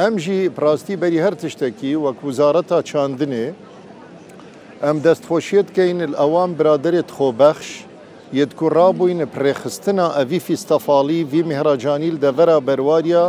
ئەمژی 0.00 0.40
پراستی 0.56 0.96
بەری 1.02 1.20
هەر 1.24 1.34
تشتێکی 1.42 1.92
وەک 2.04 2.18
وزارەتا 2.26 2.78
چاندنێ 2.90 3.46
ئەم 4.84 4.96
دەستخۆشیت 5.06 5.68
کەین 5.76 5.98
ئەوان 6.20 6.50
برادێت 6.58 7.08
خۆبەخش 7.16 7.68
یەتکو 8.40 8.66
ڕابووین 8.76 9.20
پرێخستنا 9.34 10.06
ئەوی 10.16 10.38
فیستەفاالی 10.46 11.18
وی 11.30 11.42
مهراجانیل 11.50 12.16
دەڤرا 12.24 12.58
بەرواریە 12.66 13.24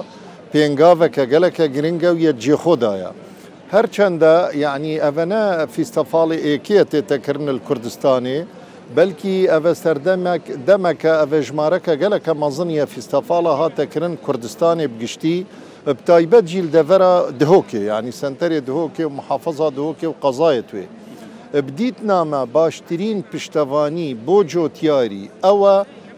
پێنگاوەکە 0.51 1.23
گەلەکە 1.31 1.65
گرنگە 1.75 2.09
و 2.13 2.17
یەت 2.25 2.37
جێخۆدایە. 2.45 3.11
هەرچەندە 3.75 4.33
یعنی 4.63 4.93
ئەڤەنە 5.05 5.43
فیستەفاڵی 5.73 6.37
ئێکیە 6.45 6.83
تێتەکردن 6.91 7.47
کوردستانی 7.67 8.37
بەلکی 8.97 9.35
ئەڤە 9.51 9.73
سەردەمێک 9.83 10.43
دەمەکە 10.67 11.13
ئەڤە 11.19 11.39
ژمارەکە 11.47 11.93
گەلەکە 12.01 12.33
مەزنیە 12.43 12.85
فیستەفاڵە 12.93 13.53
هاتەکردن 13.61 14.13
کوردستانی 14.25 14.85
بگشتی 14.93 15.35
بتایبەت 15.97 16.45
جیل 16.51 16.67
دەڤرە 16.75 17.13
دهۆکێ 17.39 17.79
ینی 17.89 18.13
سنتەرێ 18.21 18.59
دهۆکێ 18.67 19.05
و 19.07 19.13
محافظا 19.19 19.67
دهۆکێ 19.77 20.07
و 20.09 20.15
قەزایە 20.23 20.63
توێ. 20.69 20.85
بدیت 21.67 21.97
نامە 22.09 22.41
باشترین 22.55 23.17
پشتەوانی 23.31 24.09
بۆ 24.25 24.37
جۆتیاری 24.51 25.29
ئەوە 25.45 25.75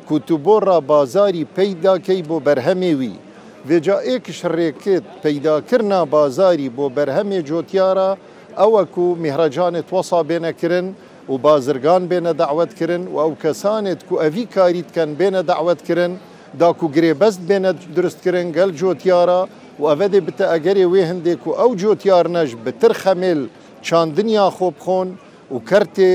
کوتوبۆڕە 0.10 0.77
بازاری 0.91 1.43
پەیداکەی 1.55 2.22
بۆ 2.29 2.38
بەرهەمێوی. 2.46 3.15
vêca 3.65 4.01
êkiş 4.03 4.39
rêkêt 4.43 5.01
peydakirna 5.23 6.11
bazarî 6.11 6.77
bo 6.77 6.87
berhemê 6.95 7.45
cotiyara 7.45 8.17
ew 8.57 8.85
ku 8.95 9.17
mihracanê 9.21 9.81
wasa 9.81 10.17
bêne 10.29 10.53
kirin 10.55 10.95
û 11.29 11.43
bazirgan 11.43 12.03
bêne 12.09 12.37
dawet 12.37 12.75
kirin 12.77 13.07
û 13.15 13.31
ew 13.31 13.35
kesanet 13.41 14.07
ku 14.09 14.23
evî 14.23 14.45
karî 14.45 14.83
diken 14.89 15.09
bêne 15.19 15.47
dawet 15.47 15.83
kirin 15.87 16.17
da 16.59 16.73
ku 16.73 16.91
girêbest 16.95 17.39
bêne 17.49 17.73
durist 17.95 18.23
kirin 18.23 18.53
gel 18.53 18.73
cotiyara 18.77 19.47
û 19.81 19.95
evedê 19.95 20.27
bite 20.27 20.43
egerê 20.43 20.83
wê 20.93 21.03
hindê 21.11 21.35
ku 21.37 21.51
ew 21.65 21.77
cotiyar 21.87 22.33
ne 22.33 22.47
ji 22.47 22.65
bi 22.65 22.71
tir 22.71 22.91
xemêl 22.91 23.45
çandiniya 23.83 24.47
xbxon 24.47 25.07
û 25.53 25.65
kertê 25.69 26.09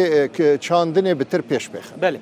çandinê 0.58 1.18
bi 1.20 1.24
tir 1.24 1.40
pêş 1.40 1.66
bexin. 1.74 1.96
Belê. 2.02 2.18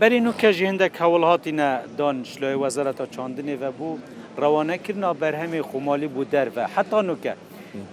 Berê 0.00 0.18
nû 0.26 0.32
kej 0.38 0.60
hindek 0.60 1.00
hewil 1.00 1.22
hatîne 1.22 1.80
dan 1.98 2.16
şloyê 2.36 2.54
wezareta 2.54 3.04
çandinê 3.04 3.60
ve 3.60 3.66
bû 3.80 3.96
ڕەوانەکردنا 4.38 5.10
بەرهەمی 5.22 5.62
خۆمالی 5.70 6.08
بوو 6.14 6.24
دەرە 6.32 6.64
حتانوکە 6.74 7.34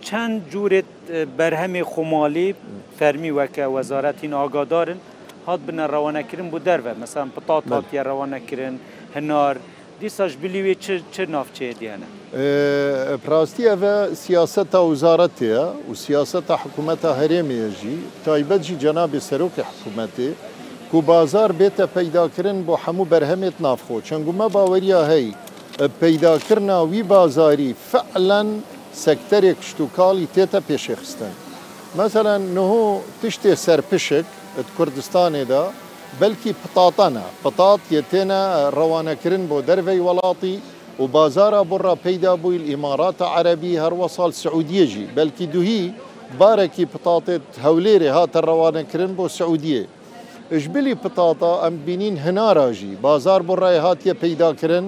چەند 0.08 0.36
جورێت 0.54 0.90
بەرهەمی 1.40 1.84
خۆمالی 1.92 2.50
فەرمی 3.00 3.32
وەکە 3.40 3.64
وەزارەتی 3.76 4.28
ئاگادارن 4.40 5.00
هات 5.48 5.60
بنە 5.68 5.86
ڕەوانەکردن 5.94 6.48
بوو 6.54 6.64
دەرە 6.68 6.94
مەسان 7.02 7.28
پتات 7.36 7.64
هااتە 7.72 8.00
ڕەوانەکردن 8.10 8.76
هەنار 9.16 9.56
دیساش 10.02 10.32
بلیوێ 10.42 10.74
چ 11.14 11.16
نافچەیە 11.36 11.74
دیێنە 11.80 12.08
پراستی 13.26 13.64
ئەە 13.72 13.96
سیاسەتە 14.24 14.80
وزارەتەیە 14.92 15.64
و 15.90 15.94
سیاسەتە 16.06 16.54
حکوومەتە 16.64 17.10
هەرێمێژی 17.20 17.98
تایبەتجی 18.26 18.76
جەنابی 18.84 19.20
سەرۆکی 19.30 19.64
حکوومەتی 19.70 20.32
کو 20.92 20.98
بازار 21.12 21.50
بێتە 21.60 21.86
پەیداکردن 21.96 22.58
بۆ 22.68 22.76
هەموو 22.84 23.10
بەرهەمێت 23.12 23.58
نافخۆ 23.66 23.96
چەنگومە 24.08 24.48
باوەریە 24.56 25.02
هەی 25.12 25.28
پەیداکردنا 25.86 26.86
وی 26.86 27.02
بازاری 27.14 27.76
فعلەن 27.92 28.48
سەکتەرێک 29.06 29.58
شتوکاڵی 29.70 30.28
تێتە 30.36 30.60
پێشێخستن. 30.70 31.34
مەسەەن 31.98 32.42
نهۆ 32.58 32.86
تشتێ 33.22 33.54
سەرپشک 33.66 34.26
کوردستانێدا 34.78 35.64
بەلکی 36.22 36.52
پتاتەنە 36.62 37.26
پتات 37.44 37.82
یەتێنە 37.98 38.42
ڕەوانەکردن 38.78 39.44
بۆ 39.50 39.58
دەرەی 39.68 40.00
وڵاتی 40.08 40.56
و 41.00 41.04
بازارە 41.16 41.62
بڕە 41.72 41.94
پەیدا 42.06 42.34
بووی 42.42 42.66
ئیماراتە 42.70 43.26
عەربی 43.36 43.80
هەروە 43.84 44.08
ساڵ 44.16 44.32
سعودیەژی 44.44 45.10
بەلکی 45.18 45.46
دوهی 45.54 45.82
بارێکی 46.40 46.86
پتاتێت 46.94 47.46
هەولێرێ 47.66 48.10
هاتە 48.18 48.40
ڕەوانەکردن 48.48 49.12
بۆ 49.18 49.26
سعودیە. 49.38 49.84
ژبلی 50.62 50.96
پتاتە 51.04 51.52
ئەم 51.64 51.76
بینین 51.86 52.16
هەناراژی 52.26 52.94
بازار 53.06 53.42
بڕای 53.50 53.78
هاتیە 53.86 54.14
پەیداکردن، 54.24 54.86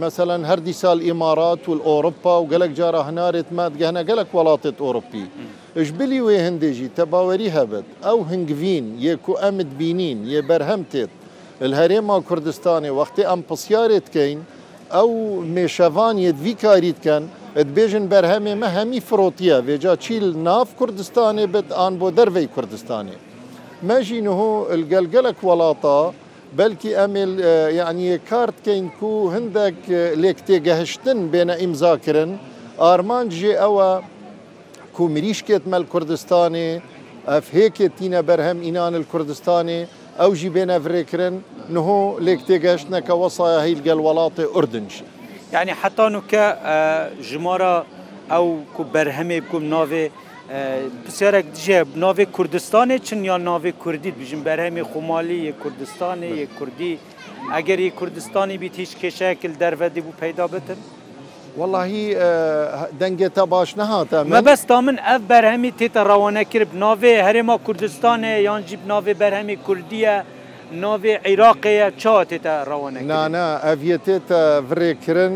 مثلا 0.00 0.36
هەردی 0.50 0.72
سال 0.72 0.98
ئیمارات 1.02 1.68
و 1.68 1.74
ئۆرپا 1.88 2.42
و 2.42 2.48
گەلک 2.52 2.72
جارە 2.78 3.00
هەنارێت 3.08 3.48
مادگەهنە 3.58 4.02
گەلک 4.10 4.28
وڵاتێت 4.36 4.76
ئۆرپی 4.84 5.24
ژبلی 5.86 6.20
وێ 6.26 6.36
هەندێژی 6.46 6.88
تەباوەری 6.98 7.50
هەبێت 7.56 7.86
ئەو 8.06 8.18
هنگوین 8.30 8.86
یەک 9.06 9.24
و 9.28 9.32
ئەمت 9.42 9.70
بینین 9.78 10.18
یە 10.34 10.40
بەرهەمتێت 10.48 11.12
هەرێما 11.80 12.16
کوردستانی 12.28 12.90
وەختی 12.98 13.22
ئەم 13.30 13.40
پسیارێت 13.48 14.06
کەین 14.14 14.40
ئەو 14.94 15.10
مێشەوان 15.54 16.16
یەدوی 16.26 16.54
کاری 16.62 16.92
بکەن 16.98 17.22
بێژن 17.76 18.04
بەرهەمێ 18.12 18.54
مە 18.62 18.68
هەمی 18.76 19.00
فرۆتیە 19.08 19.58
وێجا 19.66 19.94
چیل 20.04 20.26
ناف 20.46 20.68
کوردستانی 20.78 21.46
بێت 21.52 21.68
ئان 21.78 21.94
بۆ 22.00 22.08
دەروەی 22.18 22.46
کوردستانی 22.54 23.16
مەژین 23.88 24.26
هۆ 24.38 24.50
گەلگەلک 24.92 25.38
وڵاتە، 25.48 25.98
بەلکی 26.58 26.90
ئەمێ 27.00 27.24
یعنیە 27.80 28.16
کارتکەین 28.30 28.84
و 29.02 29.30
هەندێک 29.34 29.76
لێک 30.22 30.38
تێگەهشتن 30.46 31.18
بێنە 31.32 31.54
ئیمزاکردن 31.62 32.30
ئارمانجێ 32.82 33.52
ئەوە 33.62 33.88
کو 34.94 35.02
مریشکێت 35.14 35.64
مەل 35.72 35.84
کوردستانی 35.92 36.68
ئەف 37.30 37.46
هێکێ 37.56 37.86
تینە 37.98 38.20
بەرهەم 38.28 38.58
ئینان 38.66 38.94
کوردستانی 39.12 39.80
ئەو 40.20 40.30
ژی 40.40 40.50
بێنە 40.56 40.76
فرێکردن 40.84 41.34
نهۆ 41.74 42.00
لێک 42.26 42.40
تێگەشتنەکە 42.48 43.14
وەسایە 43.22 43.60
هیلگەل 43.68 44.00
وڵاتی 44.06 44.44
ئوردنشی 44.54 45.04
یعنی 45.54 45.72
حتانوکە 45.80 46.44
ژمارە 47.30 47.74
ئەو 48.32 48.46
بەرهەمێ 48.94 49.38
بکوم 49.44 49.64
ناوێ 49.74 50.06
پرسیارێک 51.04 51.46
دژێ 51.56 51.78
ناوێ 52.04 52.24
کوردستانی 52.36 52.98
چن 53.06 53.20
یا 53.30 53.36
ناوێ 53.48 53.72
کوردی 53.82 54.10
بژین 54.18 54.40
بەرهەمی 54.48 54.82
خمالی 54.90 55.38
یە 55.48 55.52
کوردستانی 55.62 56.30
یە 56.40 56.46
کوردی 56.58 56.92
ئەگەر 57.54 57.78
ی 57.88 57.90
کوردستانی 57.98 58.56
بیت 58.62 58.76
هیچ 58.82 58.92
کێشەیەکل 59.00 59.52
دەرەدی 59.62 60.00
بوو 60.04 60.14
پەیدا 60.22 60.46
بتن 60.54 60.78
واللهی 61.58 62.02
دەنگێتە 63.00 63.44
باش 63.54 63.70
نەهاتە 63.80 64.18
مەبەستا 64.34 64.78
من 64.86 64.96
ئەف 65.06 65.22
بەرهەمی 65.32 65.70
تێتە 65.78 66.02
ڕەوانە 66.10 66.42
کرد 66.52 66.70
ناوێ 66.84 67.14
هەرێما 67.26 67.56
کوردستانێ 67.66 68.32
یانجیب 68.48 68.82
ناوێ 68.92 69.12
بەرهەمی 69.22 69.56
کوردیە 69.66 70.16
ناوێ 70.82 71.14
عێراقەیە 71.28 71.88
چاتێتە 72.02 72.54
ڕەوانە 72.70 72.98
نانە 73.10 73.46
ئەڤێتێتە 73.66 74.42
ڤڕێکردن 74.68 75.34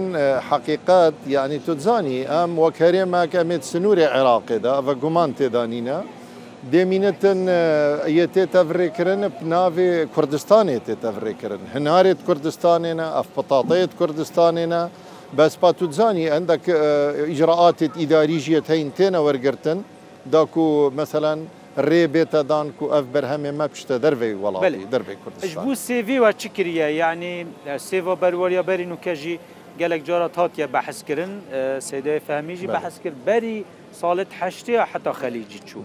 حەقیقەت 0.48 1.14
یعنی 1.36 1.58
توزانی 1.66 2.18
ئەم 2.32 2.50
وەکەرێماکەمێت 2.62 3.62
سنووری 3.70 4.06
عێراقێدا 4.14 4.72
ئەە 4.78 4.94
گومان 5.02 5.30
تێدانینە 5.38 5.98
دێمینەتن 6.72 7.40
ئەتێتە 8.18 8.60
ڤڕێکردن 8.70 9.20
ناوێ 9.52 9.90
کوردستانێ 10.14 10.78
تێتە 10.86 11.10
ڤڕێکردن 11.16 11.68
هەنارێت 11.74 12.20
کوردستانێنە 12.26 13.06
ئەف 13.16 13.28
پتاتەیەت 13.36 13.92
کوردستانێنە 13.98 14.82
بەس 15.38 15.54
پا 15.60 15.70
توزانی 15.78 16.26
ئەندەك 16.34 16.64
ئیجرراعاتێت 17.30 17.92
ئیداریژیەت 18.00 18.66
هەین 18.72 18.88
تێنە 18.96 19.20
وەرگتن 19.26 19.78
داکو 20.34 20.66
مەسەلاەن 20.98 21.40
ڕێ 21.88 22.04
بێتە 22.14 22.42
دانک 22.50 22.76
و 22.84 22.86
ئەف 22.94 23.06
بەرهەمێ 23.14 23.50
مە 23.58 23.66
پشتە 23.72 23.96
دەروی 24.04 24.34
وڵاتی 24.42 24.84
دەربی 24.92 25.16
کوردش 25.22 25.54
بوو 25.64 25.74
سێویوە 25.88 26.30
چی 26.40 26.48
کریە 26.56 26.88
ینی 27.00 27.36
سێوە 27.90 28.14
بەروەریە 28.22 28.62
بەرین 28.68 28.92
و 28.94 28.98
کەژی 29.04 29.36
گەلێک 29.80 30.02
جارە 30.08 30.28
تاتیە 30.36 30.66
بەحسکردن 30.74 31.32
سێدای 31.88 32.20
فەهمیژی 32.28 32.68
بەحسکرد 32.76 33.16
بەری 33.28 33.58
ساڵت 34.00 34.30
هەشتەیە 34.40 34.82
حتا 34.92 35.12
خەلیجی 35.20 35.60
چوو. 35.68 35.84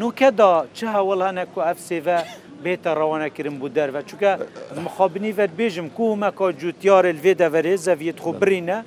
نوکەدا 0.00 0.52
چ 0.76 0.78
هەوڵ 0.94 1.20
هەنێک 1.28 1.50
و 1.56 1.60
ئەف 1.68 1.78
سێڤە 1.88 2.18
بێتە 2.64 2.90
ڕەوانەکردن 2.98 3.56
بوو 3.60 3.74
دەرە 3.76 4.02
چکە 4.10 4.30
مخابنی 4.86 5.32
بەت 5.38 5.52
بێژم 5.60 5.86
کومەکە 5.98 6.46
جووتیارە 6.60 7.12
لێ 7.22 7.32
دەڤێ 7.40 7.74
زەڤێت 7.86 8.18
خۆ 8.24 8.30
برینە 8.40 8.78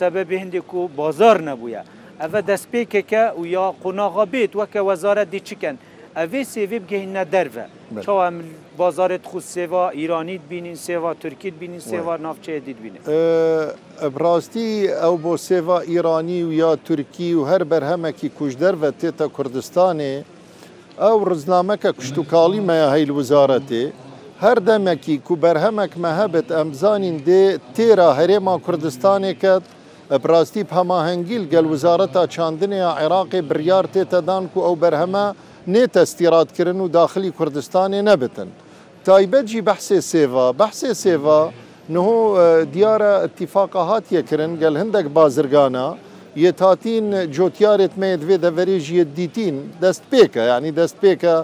سەبە 0.00 0.22
بێندێک 0.30 0.68
و 0.78 0.82
بازار 1.00 1.38
نەبووە. 1.50 1.82
ئەە 2.22 2.40
دەستپێکێکە 2.48 3.24
و 3.40 3.46
یا 3.56 3.66
قۆناغا 3.82 4.24
بێت 4.32 4.52
وەکە 4.58 4.80
وەزارە 4.88 5.24
دیچکن 5.32 5.76
ئەێ 6.18 6.42
سێوێ 6.52 6.78
بگەهینە 6.84 7.24
دەرە 7.32 7.66
چاوە 8.04 8.26
بازارێت 8.80 9.24
خو 9.30 9.38
سێوا 9.54 9.84
ئیرانیت 9.98 10.42
بینین 10.50 10.76
سێوا 10.88 11.10
تورکیت 11.22 11.54
بینین 11.62 11.82
سێوار 11.90 12.18
ناوچەیە 12.26 12.60
دیت 12.66 12.78
بینین 12.84 13.02
ئەڕاستی 14.02 14.68
ئەو 15.02 15.14
بۆ 15.24 15.34
سێوا 15.48 15.78
ئیرانی 15.90 16.40
و 16.48 16.50
یا 16.62 16.70
تورکی 16.86 17.28
و 17.38 17.42
هەر 17.50 17.62
بەرهەمەکی 17.70 18.28
کوژدەرە 18.38 18.90
تێتە 19.00 19.26
کوردستانێ 19.36 20.14
ئەو 21.02 21.16
ڕزنامەکە 21.28 21.90
کشتتوکاڵیمەیە 21.98 22.86
هەیل 22.94 23.10
وزارەتێ 23.18 23.84
هەر 24.44 24.58
دەمەکی 24.68 25.16
کوبەرهەمەک 25.26 25.92
مەهەبێت 26.04 26.48
ئەمزانین 26.56 27.16
دێ 27.26 27.44
تێرا 27.76 28.10
هەرێما 28.18 28.54
کوردستانێکت 28.66 29.64
پراستیب 30.10 30.68
هەماهنگگیل 30.78 31.44
گەل 31.52 31.66
وزارەتە 31.72 32.22
چاندنیا 32.34 32.90
عێراقی 33.00 33.40
بریار 33.50 33.84
تێتەدان 33.94 34.44
و 34.56 34.60
ئەو 34.66 34.76
بەرهەمە 34.82 35.26
نێتەستیراتکردن 35.74 36.78
و 36.84 36.86
داخلی 36.98 37.30
کوردستانی 37.38 38.00
نەبتن. 38.08 38.48
تایبەتجی 39.06 39.60
بەحسێ 39.68 39.98
سێڤ 40.10 40.30
بەحسێ 40.60 40.90
سێڤە 41.02 41.40
نهۆ 41.94 42.18
دیارە 42.74 43.12
اتیفاقە 43.26 43.82
هاتیەکردن 43.90 44.52
گەل 44.62 44.74
هەندێک 44.82 45.06
بازرگانە 45.16 45.86
یێتاتین 46.44 47.06
جۆتیارێت 47.36 47.92
مێدوێ 48.02 48.36
دەڤێژیە 48.44 49.04
دیتین 49.18 49.56
دەست 49.82 50.02
پێکە 50.12 50.42
ینی 50.52 50.72
دەست 50.80 50.96
پێکە 51.02 51.36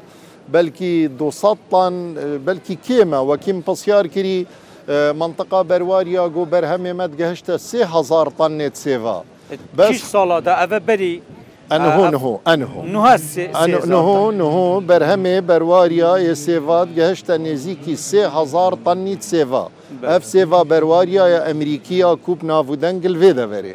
بەلکی 0.55 0.95
200 1.09 1.57
تان 1.71 1.95
بەلکی 2.47 2.77
کێمە 2.87 3.21
وەکیم 3.31 3.59
پسیار 3.67 4.07
کردی 4.15 4.39
منطقه 5.23 5.61
بەرواریە 5.71 6.25
گۆ 6.37 6.45
بەرهەمێمەد 6.53 7.13
گەهشتە 7.21 7.55
سهزار 7.71 8.29
تن 8.39 8.53
نێت 8.59 8.77
سێوا 8.85 9.19
ساڵدا 10.15 10.53
ئەە 10.61 10.79
بەری 10.89 11.15
بەرهەمێ 14.91 15.37
بەرواریە 15.49 16.13
ێ 16.33 16.35
سێوات 16.47 16.89
گەهشتە 16.99 17.35
نێزیکی 17.45 17.95
سهزار 18.09 18.73
تننی 18.85 19.17
سێوا 19.31 19.65
ئەف 20.13 20.23
سێوا 20.35 20.61
بەرواریایە 20.71 21.41
ئەمریکیە 21.47 22.11
کوپ 22.25 22.41
ناودەنگل 22.51 23.15
وێ 23.21 23.33
دەوەرێ. 23.39 23.75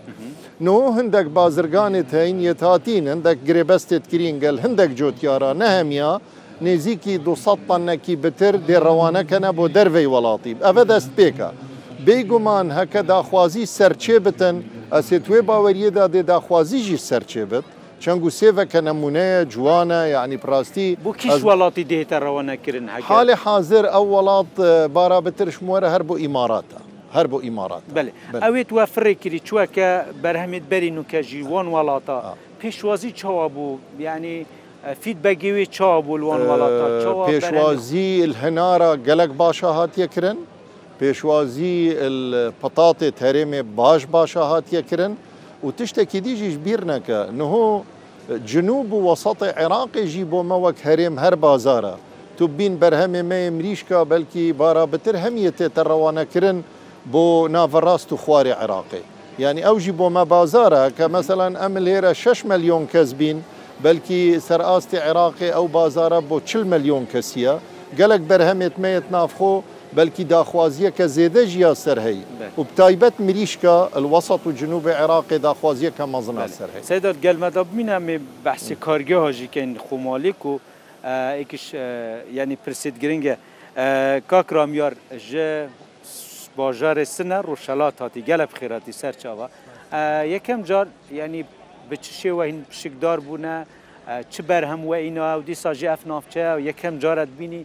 نۆ 0.65 0.77
هەندێک 0.97 1.27
بازرگانت 1.37 2.09
هەین 2.19 2.37
یەتاتین 2.47 3.03
هەندێک 3.13 3.37
گرێبەستێت 3.47 4.03
کرینگەل 4.11 4.55
هەندێک 4.63 4.91
جۆتیارە 4.99 5.51
نەهەمیە 5.61 6.11
نێزیکی 6.61 7.17
200 7.17 7.57
تەنەکی 7.67 8.15
بتر 8.23 8.55
دێڕەوانەکەنە 8.67 9.51
بۆ 9.57 9.65
دەروی 9.75 10.07
وڵاتی 10.13 10.53
ئەوە 10.65 10.83
دەست 10.91 11.09
پێکە 11.17 11.49
بێگومان 12.05 12.67
هەکە 12.79 13.01
داخوازی 13.11 13.65
سەرچێ 13.75 14.17
بتن 14.25 14.55
ئەسێ 14.93 15.19
توێ 15.25 15.41
باوەریەدا 15.49 16.05
دێ 16.13 16.21
داخوازیژی 16.31 16.97
سەرچێ 17.07 17.43
بت 17.51 17.65
چەند 18.03 18.21
و 18.25 18.29
سێوەکە 18.39 18.79
نمونەیە 18.89 19.39
جوانە 19.53 20.01
یعنی 20.15 20.37
پراستی 20.43 20.97
بۆ 21.05 21.11
کیش 21.21 21.39
وڵاتی 21.47 21.83
دێتە 21.91 22.17
ڕەوانەکردن 22.25 22.85
حالی 23.11 23.35
حاضر 23.43 23.83
ئەو 23.93 24.05
وڵات 24.13 24.47
بارا 24.95 25.19
بترش 25.21 25.57
مۆرە 25.67 25.89
هەر 25.95 26.03
بۆ 26.09 26.15
ئیماراتە. 26.23 26.79
هەر 27.15 27.27
بۆ 27.31 27.37
ئیمارات 27.45 27.83
ئەوێت 28.45 28.69
وە 28.75 28.83
فڕێکری 28.93 29.39
چووەکە 29.47 29.87
بەرهەمێت 30.23 30.63
بەرین 30.71 30.97
و 30.99 31.03
کەژیوان 31.11 31.67
وڵاتە 31.75 32.17
پێشوازی 32.61 33.11
چاوا 33.19 33.47
بوو 33.55 33.77
یعنی 34.07 34.45
فیدبەگیوی 35.01 35.65
چابووڵوان 35.77 36.41
پێشوازی 37.29 38.33
هەنارە 38.41 38.91
گەلک 39.07 39.31
باشە 39.41 39.69
هاتیەکردن 39.77 40.37
پێشوازی 41.01 41.93
پەتاتێ 42.63 43.09
تەرێمێ 43.19 43.61
باش 43.75 44.01
باشە 44.13 44.43
هاتیەکردن 44.51 45.13
و 45.65 45.71
تشتێکی 45.77 46.19
دیژیش 46.25 46.55
بیر 46.65 46.81
نەکە 46.91 47.19
نهۆ 47.39 47.65
جنوب 48.45 48.93
و 48.93 48.99
وەسەڵی 49.07 49.49
عێراقیژی 49.59 50.25
بۆمە 50.31 50.57
وەک 50.65 50.77
هەرێم 50.87 51.15
هەر 51.23 51.35
بازارە 51.45 51.95
تو 52.37 52.47
بین 52.57 52.73
بەرهەمێ 52.81 53.21
مەیە 53.31 53.49
مریشکە 53.57 53.99
بەلکی 54.11 54.53
بارا 54.59 54.85
بتر 54.85 55.15
هەمیە 55.25 55.51
تێتە 55.57 55.83
ڕەوانەکردن 55.89 56.57
بۆ 57.13 57.25
ناڤڕاست 57.55 58.09
و 58.13 58.17
خواری 58.23 58.51
عێراقی 58.61 59.03
یعنی 59.39 59.61
ئەوژی 59.67 59.93
بۆمە 59.99 60.23
بازارە 60.33 60.83
کە 60.97 61.05
مەمثلەن 61.13 61.53
ئەمل 61.61 61.85
هێرە 61.93 62.11
6 62.25 62.45
ملیۆن 62.49 62.83
کەس 62.93 63.09
بین 63.19 63.39
بەلکی 63.83 64.21
سەرئاستی 64.47 64.97
عێراقی 65.05 65.49
ئەو 65.55 65.65
بازارە 65.75 66.21
بۆ 66.29 66.37
چ 66.45 66.51
ملیۆن 66.71 67.03
کەسیە 67.13 67.55
گەلک 67.99 68.21
بەرهەمێتمەیەت 68.29 69.07
نافخۆ 69.11 69.53
بەلکی 69.97 70.23
داخوازیە 70.33 70.89
کە 70.97 71.05
زێدەژیا 71.15 71.71
سەررهەی 71.83 72.21
و 72.59 72.63
بتایبەت 72.69 73.15
مریشکە 73.27 73.75
الوەسەت 73.97 74.41
و 74.47 74.51
جنوب 74.59 74.85
عێراقی 75.01 75.37
داخوازیە 75.47 75.91
کە 75.97 76.05
مەزنا 76.13 76.47
سەررهەی 76.55 76.83
سەدات 76.91 77.17
گەلمەدا 77.25 77.61
بینەێ 77.75 78.17
بەحسی 78.45 78.75
کارگە 78.85 79.17
هاژیکەین 79.25 79.71
خۆمالیک 79.85 80.39
و 80.49 80.53
ئیکیش 81.39 81.65
ینی 82.37 82.55
پرسید 82.63 82.95
گرنگە 83.03 83.35
کاکرامیار 84.31 84.93
ژە 85.29 85.47
باژارێ 86.59 87.05
سنە 87.15 87.39
ڕۆژەلات 87.47 87.95
هاتی 88.03 88.21
گەلە 88.29 88.45
بخێراتی 88.51 88.93
سەرچاوە 89.01 89.47
یەکەم 90.33 90.61
جار 90.69 90.87
ینی 91.19 91.43
بە 91.91 91.95
چ 92.03 92.07
شێوە 92.21 92.43
هین 92.49 92.59
پشکدار 92.71 93.19
بوونە 93.27 93.55
چ 94.33 94.35
بەرهەم 94.49 94.81
وە 94.89 94.97
ئینەوە 95.05 95.33
و 95.39 95.41
دیسا 95.49 95.71
ژێف 95.81 96.01
نافچە 96.09 96.45
و 96.55 96.59
یەکەم 96.69 96.95
جارت 97.03 97.29
بینی 97.39 97.61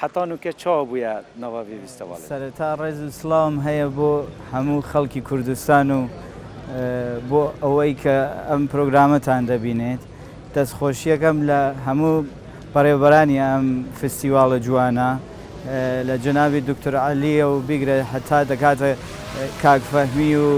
حتان 0.00 0.28
وکە 0.34 0.52
چا 0.62 0.74
بووە 0.90 1.12
ناواویستەوە 1.42 2.14
سەرتا 2.32 2.70
ڕێز 2.80 3.00
سلام 3.22 3.54
هەیە 3.68 3.88
بۆ 3.96 4.10
هەموو 4.52 4.80
خەڵکی 4.90 5.20
کوردستان 5.28 5.88
و 5.98 6.00
بۆ 7.30 7.42
ئەوەی 7.62 7.92
کە 8.02 8.16
ئەم 8.50 8.62
پرۆگرامەتان 8.72 9.42
دەبینێت 9.50 10.02
دەستخۆشیەکەم 10.56 11.38
لە 11.50 11.60
هەموو 11.86 12.16
پەڕێبەرانی 12.74 13.38
ئەم 13.46 13.66
فستیواڵە 13.98 14.58
جوانە 14.66 15.10
لە 16.08 16.14
جناوی 16.24 16.60
دکتۆر 16.70 16.94
علیە 17.08 17.46
و 17.52 17.56
بیگرە 17.68 17.96
هەتا 18.12 18.40
دەکاتە 18.50 18.90
کاکفەهمی 19.62 20.32
و 20.46 20.48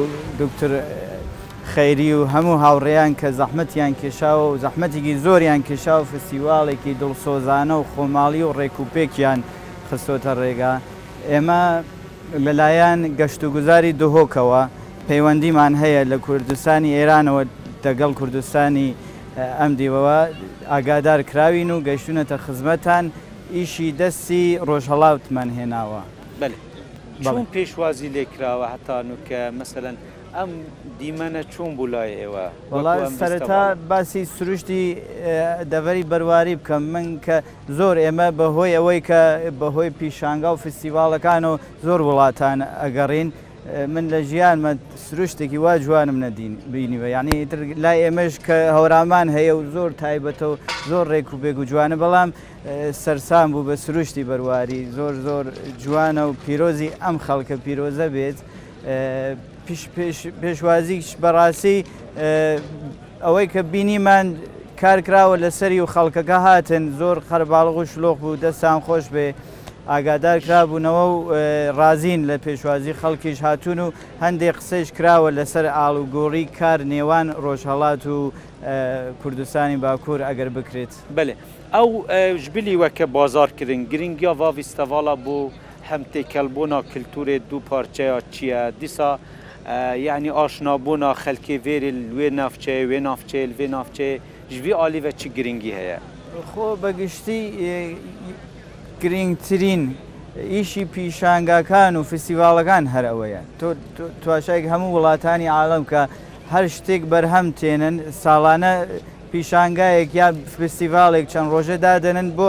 دکتۆر 0.42 0.72
خەیری 1.64 2.12
و 2.12 2.24
هەموو 2.26 2.56
هاوڕێیان 2.64 3.12
کە 3.20 3.30
زەحمەتیان 3.40 3.94
کێشاوە 4.00 4.44
و 4.50 4.56
زەحمەتێکی 4.64 5.14
زۆریان 5.24 5.62
کێشاو 5.68 6.04
فستیواڵێکی 6.10 6.94
دڵسۆزانە 7.00 7.74
و 7.80 7.84
خۆماڵی 7.92 8.42
و 8.48 8.52
ڕێکوپێکیان 8.58 9.40
خستۆتە 9.88 10.32
ڕێگا 10.40 10.74
ئێمە 11.30 11.62
لەلایەن 12.44 13.00
گەشتوگوزاری 13.18 13.92
دهۆکەوە 14.00 14.62
پەیوەندیمان 15.08 15.72
هەیە 15.82 16.02
لە 16.12 16.16
کوردستانی 16.26 16.96
ئێرانەوە 16.98 17.42
دەگەڵ 17.84 18.12
کوردستانی 18.20 18.94
ئەم 19.58 19.72
دیوەوە 19.78 20.18
ئاگادار 20.72 21.20
کراوین 21.28 21.70
و 21.70 21.82
گەیشتونەتە 21.86 22.36
خزمەتان 22.44 23.04
ئیشی 23.54 23.88
دەستی 24.00 24.44
ڕۆژهڵاوتمان 24.68 25.48
هێناوە 25.58 26.02
بەێ 26.40 27.44
پێشوازی 27.52 28.08
لێکراوە 28.14 28.66
هەتان 28.74 29.06
و 29.12 29.16
کە 29.28 29.40
مەسەن 29.58 29.96
ئەم 30.36 30.50
دیمەنە 31.00 31.42
چۆن 31.54 31.70
بوو 31.76 31.86
لای 31.92 32.10
ئێوە 32.20 32.44
سەرتا 33.20 33.62
باسی 33.90 34.22
سروشتی 34.34 34.82
دەڤری 35.72 36.04
بەرواری 36.10 36.54
بکەم 36.60 36.82
من 36.94 37.06
کە 37.26 37.36
زۆر 37.78 37.96
ئێمە 38.04 38.26
بەهۆی 38.38 38.76
ئەوەی 38.76 39.00
کە 39.08 39.20
بەهۆی 39.60 39.90
پیشانگا 39.98 40.50
و 40.54 40.62
فستیڤالەکان 40.64 41.42
و 41.50 41.52
زۆر 41.86 42.00
وڵاتان 42.08 42.58
ئەگەڕین 42.82 43.28
من 43.94 44.04
لە 44.12 44.20
ژیانمە 44.30 44.72
سروشتێکی 45.06 45.58
وا 45.64 45.72
جوانم 45.84 46.18
نەدین 46.24 46.54
بینیوە 46.72 47.08
یعنی 47.16 47.36
لای 47.84 47.98
ئێمەش 48.06 48.34
کە 48.46 48.56
هەورامان 48.76 49.26
هەیە 49.36 49.54
و 49.56 49.62
زۆر 49.74 49.90
تایبەتەوە 50.02 50.60
زۆر 50.90 51.04
ڕێک 51.12 51.28
و 51.34 51.36
بێگ 51.42 51.56
و 51.58 51.64
جوانە 51.70 51.96
بەڵام 52.02 52.30
سەرسان 53.02 53.46
بوو 53.52 53.64
بە 53.68 53.76
سروشتی 53.84 54.24
بەرواری 54.30 54.80
زۆر 54.96 55.14
زۆر 55.26 55.44
جوانە 55.84 56.22
و 56.28 56.32
پیرۆزی 56.44 56.90
ئەم 57.04 57.16
خەڵکە 57.26 57.56
پیرۆزە 57.64 58.06
بێت 58.14 58.38
پێشوازیش 60.40 61.08
بەڕاستی 61.22 61.78
ئەوەی 63.24 63.46
کە 63.54 63.60
بینیمان 63.72 64.26
کارکراوە 64.82 65.36
لەسەری 65.44 65.78
و 65.82 65.86
خەڵکەکە 65.94 66.38
هاتن 66.46 66.84
زۆر 66.98 67.16
خەرباڵغ 67.28 67.74
و 67.78 67.84
شلۆق 67.90 68.16
بوو 68.22 68.36
دەستان 68.44 68.80
خۆش 68.86 69.04
بێ 69.14 69.26
ئاگادار 69.88 70.38
کرابوونەوە 70.46 71.04
و 71.14 71.20
رازین 71.80 72.20
لە 72.30 72.36
پێشوازی 72.46 72.96
خەڵکیش 73.00 73.38
هاتوون 73.46 73.78
و 73.78 73.90
هەندێک 74.22 74.56
قسەش 74.60 74.86
کراوە 74.96 75.30
لەسەر 75.38 75.64
ئاڵوگۆڕی 75.78 76.44
کار 76.58 76.80
نێوان 76.92 77.26
ڕۆژهڵات 77.44 78.06
و 78.06 78.30
کوردستانی 79.22 79.76
باکوور 79.76 80.20
ئەگەر 80.28 80.48
بکرێت 80.56 80.94
بێ 81.16 81.34
ئەو 81.74 81.88
ژبلی 82.44 82.78
وەکە 82.82 83.04
بازارکردن 83.18 83.82
گرنگیا 83.84 84.32
ڤاویستەواڵە 84.40 85.14
بوو 85.24 85.50
هەم 85.90 86.02
تێکەلبوونا 86.12 86.80
کللتورێ 86.92 87.36
دوو 87.50 87.60
پارچەیە 87.70 88.16
چییە 88.34 88.72
دیسا 88.80 89.18
یعنی 89.98 90.28
ئاشنابوونا 90.38 91.10
خەلکی 91.24 91.58
vêrê 91.64 91.92
wê 92.16 92.30
navçe 92.36 92.74
wê 92.90 93.02
navçe 93.02 93.48
vê 93.58 93.70
navçe 93.70 94.20
ji 94.50 94.64
vî 94.64 94.74
alî 94.74 95.02
ve 95.04 95.12
çi 95.12 95.28
giringî 95.34 95.72
heye 95.76 95.98
xۆ 96.54 96.68
بەگشتی 96.82 97.40
گرنگترین 99.02 99.82
ئیشی 100.54 100.82
پیشانگاکان 100.94 101.92
و 101.96 102.02
فستیڤالەکان 102.10 102.84
هەر 102.94 103.04
ئەوەیە 103.10 103.42
تواشایك 104.24 104.64
هەموو 104.72 104.92
وڵاتانی 104.96 105.46
عالم 105.58 105.82
کە 105.90 106.02
هەر 106.52 106.64
شتێک 106.76 107.02
بەرهەم 107.12 107.46
تێنن 107.60 107.96
ساڵانە 108.24 108.72
پیشانگایەک 109.32 110.10
یا 110.20 110.28
فستیڤالێک 110.58 111.26
چەند 111.32 111.48
ڕۆژە 111.54 111.76
دادەنن 111.84 112.28
بۆ 112.38 112.48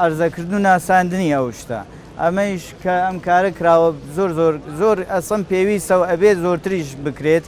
ئەرزەکردن 0.00 0.54
و 0.58 0.58
ناساندنی 0.68 1.30
ئەو 1.36 1.48
شتە. 1.60 1.78
ئەمەش 2.24 2.62
کە 2.82 2.94
ئەم 3.04 3.16
کارە 3.26 3.50
کراوە 3.58 3.90
زۆر 4.16 4.30
زۆر 4.38 4.54
زۆر 4.80 4.98
ئەسم 5.12 5.42
پێویستە 5.50 5.94
و 6.00 6.04
ئەبێت 6.10 6.36
زۆرتریش 6.44 6.90
بکرێت 7.04 7.44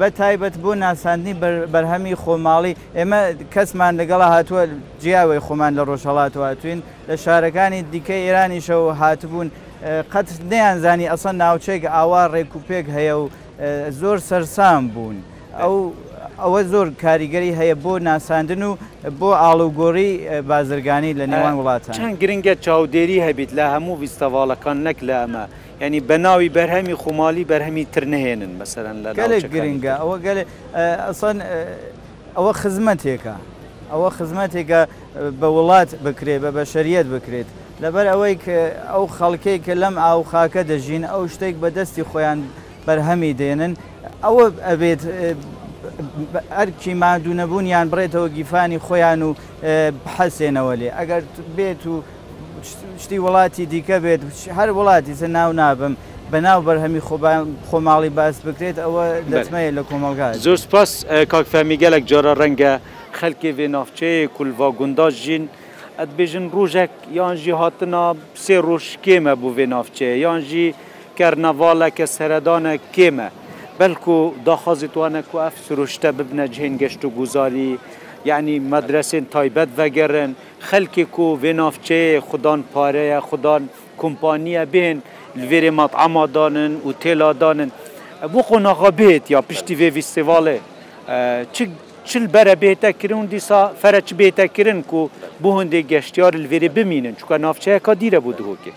بە 0.00 0.08
تایبەت 0.18 0.56
بۆ 0.62 0.72
ناساندنی 0.84 1.34
بەرهەمی 1.72 2.14
خۆماڵی 2.22 2.72
ئێمە 2.98 3.20
کەسمان 3.54 3.92
لەگەڵا 4.00 4.26
هاتووە 4.34 4.62
جیاوی 5.02 5.38
خۆمان 5.46 5.72
لە 5.78 5.82
ڕۆژهڵات 5.88 6.34
هاتوین 6.48 6.80
لە 7.08 7.14
شارەکانی 7.24 7.80
دیکە 7.92 8.16
ئێرانیشە 8.24 8.74
و 8.84 8.88
هاتبوون 9.00 9.48
قەت 10.12 10.28
نەیانزانی 10.52 11.10
ئەسەن 11.12 11.34
ناوچێک 11.42 11.82
ئاوا 11.94 12.22
ڕێکوپێک 12.34 12.86
هەیە 12.96 13.14
و 13.22 13.24
زۆر 14.00 14.18
سەرسام 14.28 14.82
بوون 14.94 15.16
ئەو 15.60 15.76
ئەوە 16.42 16.60
زۆر 16.72 16.88
کاریگەری 17.02 17.50
هەیە 17.58 17.74
بۆ 17.84 17.92
ناساندن 18.08 18.62
و 18.62 18.76
بۆ 19.20 19.30
ئاڵوگۆڕی 19.42 20.08
بازرگانی 20.50 21.12
لە 21.20 21.26
نێوان 21.32 21.54
وڵاتە 21.60 21.90
چەند 21.98 22.16
گرنگە 22.22 22.54
چاودێری 22.64 23.18
هەبیت 23.26 23.50
لە 23.58 23.64
هەموو 23.74 24.00
ویستەواڵەکان 24.02 24.76
نەک 24.86 24.98
لە 25.08 25.14
ئەمە. 25.22 25.44
ینی 25.84 26.00
بەناوی 26.10 26.48
بەرهەمی 26.56 26.94
خمالی 27.02 27.44
بەرهەمی 27.50 27.84
تر 27.94 28.04
نهێنن 28.12 28.52
مەسەرەن 28.60 28.96
لە 29.04 29.10
گەلێک 29.20 29.44
گرنگە 29.54 29.94
ئەوە 30.00 30.16
گەل 30.26 30.38
ئەسان 31.06 31.36
ئەوە 32.36 32.52
خزمەتێکە 32.60 33.36
ئەوە 33.92 34.08
خزمەتێکە 34.18 34.80
بە 35.40 35.48
وڵات 35.56 35.90
بکرێت 36.06 36.40
بە 36.44 36.50
بە 36.56 36.62
شەریت 36.72 37.06
بکرێت 37.14 37.48
لەبەر 37.82 38.06
ئەوەی 38.12 38.34
ئەو 38.92 39.04
خەڵکەی 39.16 39.58
کە 39.66 39.72
لەم 39.82 39.94
ئاو 40.04 40.20
خاکە 40.30 40.62
دەژین 40.70 41.04
ئەو 41.12 41.22
شتێک 41.34 41.54
بەدەستی 41.62 42.04
خۆیان 42.10 42.38
بەرهەمی 42.86 43.32
دێنن 43.40 43.72
ئەوە 44.24 44.44
ئەبێت 44.68 45.02
ئەرکی 46.50 46.92
مادوو 47.02 47.34
نەبوونیان 47.40 47.86
بڕێتەوە 47.92 48.28
گیفانی 48.36 48.78
خۆیان 48.86 49.20
و 49.26 49.30
حەسێنەوە 50.16 50.74
لێ 50.80 50.88
ئەگەر 50.98 51.22
بێت 51.56 51.82
و 51.92 51.94
شتی 53.02 53.18
وڵاتی 53.26 53.64
دیکە 53.72 53.96
بێت 54.04 54.20
هەر 54.58 54.70
وڵاتی 54.78 55.14
زە 55.20 55.26
ناو 55.38 55.52
نابم 55.60 55.94
بەناو 56.32 56.60
بەرهەمی 56.66 57.02
خۆماڵی 57.68 58.10
باس 58.18 58.36
بکرێت 58.46 58.76
ئەوە 58.84 59.04
دەچمەیە 59.32 59.70
لە 59.78 59.82
کۆمەلگا 59.88 60.28
زۆر 60.46 60.56
سپاس 60.64 60.90
کاکفامی 61.32 61.76
گەلک 61.82 62.02
جۆرە 62.10 62.32
ڕەنگە 62.40 62.72
خەلکی 63.18 63.50
وێ 63.56 63.66
نافچەیە 63.74 64.28
کولڤ 64.36 64.52
گونداش 64.78 65.14
ژین 65.24 65.44
ئەتبێژن 65.98 66.46
ڕۆژێک 66.56 66.92
یان 67.18 67.36
ژی 67.42 67.52
هاتنا 67.60 68.04
سێ 68.44 68.56
ڕۆژ 68.66 68.86
کێمە 69.04 69.34
بوو 69.40 69.56
وێ 69.56 69.66
نافچەیە 69.74 70.16
یان 70.24 70.40
ژی 70.50 70.66
کەرنەڤالە 71.18 71.88
کە 71.96 72.04
سەردانە 72.16 72.74
کێمە. 72.94 73.28
بەلکو 73.78 74.18
داخوازی 74.44 74.88
توانە 74.94 75.22
کو 75.30 75.36
ئەف 75.46 75.54
سروشتە 75.68 76.08
ببنە 76.18 76.46
جێن 76.54 76.74
گەشت 76.82 77.02
و 77.04 77.08
گوزاری 77.18 77.72
یعنی 78.30 78.54
مەدرسین 78.72 79.24
تایبەت 79.34 79.70
بەگەرن 79.78 80.30
خەلکی 80.68 81.04
کو 81.14 81.26
وێنافچێ 81.42 82.20
خوددان 82.28 82.60
پارەیە 82.74 83.18
خوددان 83.28 83.62
کۆمپانیە 84.00 84.64
بێن 84.72 84.98
لێرێ 85.50 85.70
ماتعامادانن 85.80 86.72
و 86.86 86.90
تێلادانن 87.02 87.70
بۆ 88.32 88.40
خۆناغا 88.48 88.90
بێت 89.00 89.24
یا 89.34 89.40
پشتی 89.48 89.74
وێوی 89.80 90.04
سێواڵێ 90.14 90.58
چل 92.10 92.24
بەرە 92.34 92.54
بێتەکردن 92.62 93.24
دیسا 93.32 93.60
فەرەچ 93.82 94.08
بێتەکردن 94.20 94.78
و 94.98 95.08
بۆ 95.42 95.50
هەندێک 95.58 95.84
گەشتیار 95.92 96.32
لێرێ 96.42 96.68
بمینن 96.76 97.14
چکە 97.20 97.36
نافچەیە 97.44 97.78
کا 97.86 97.92
دیرە 98.02 98.20
بوو 98.24 98.32
دهۆکێ. 98.38 98.72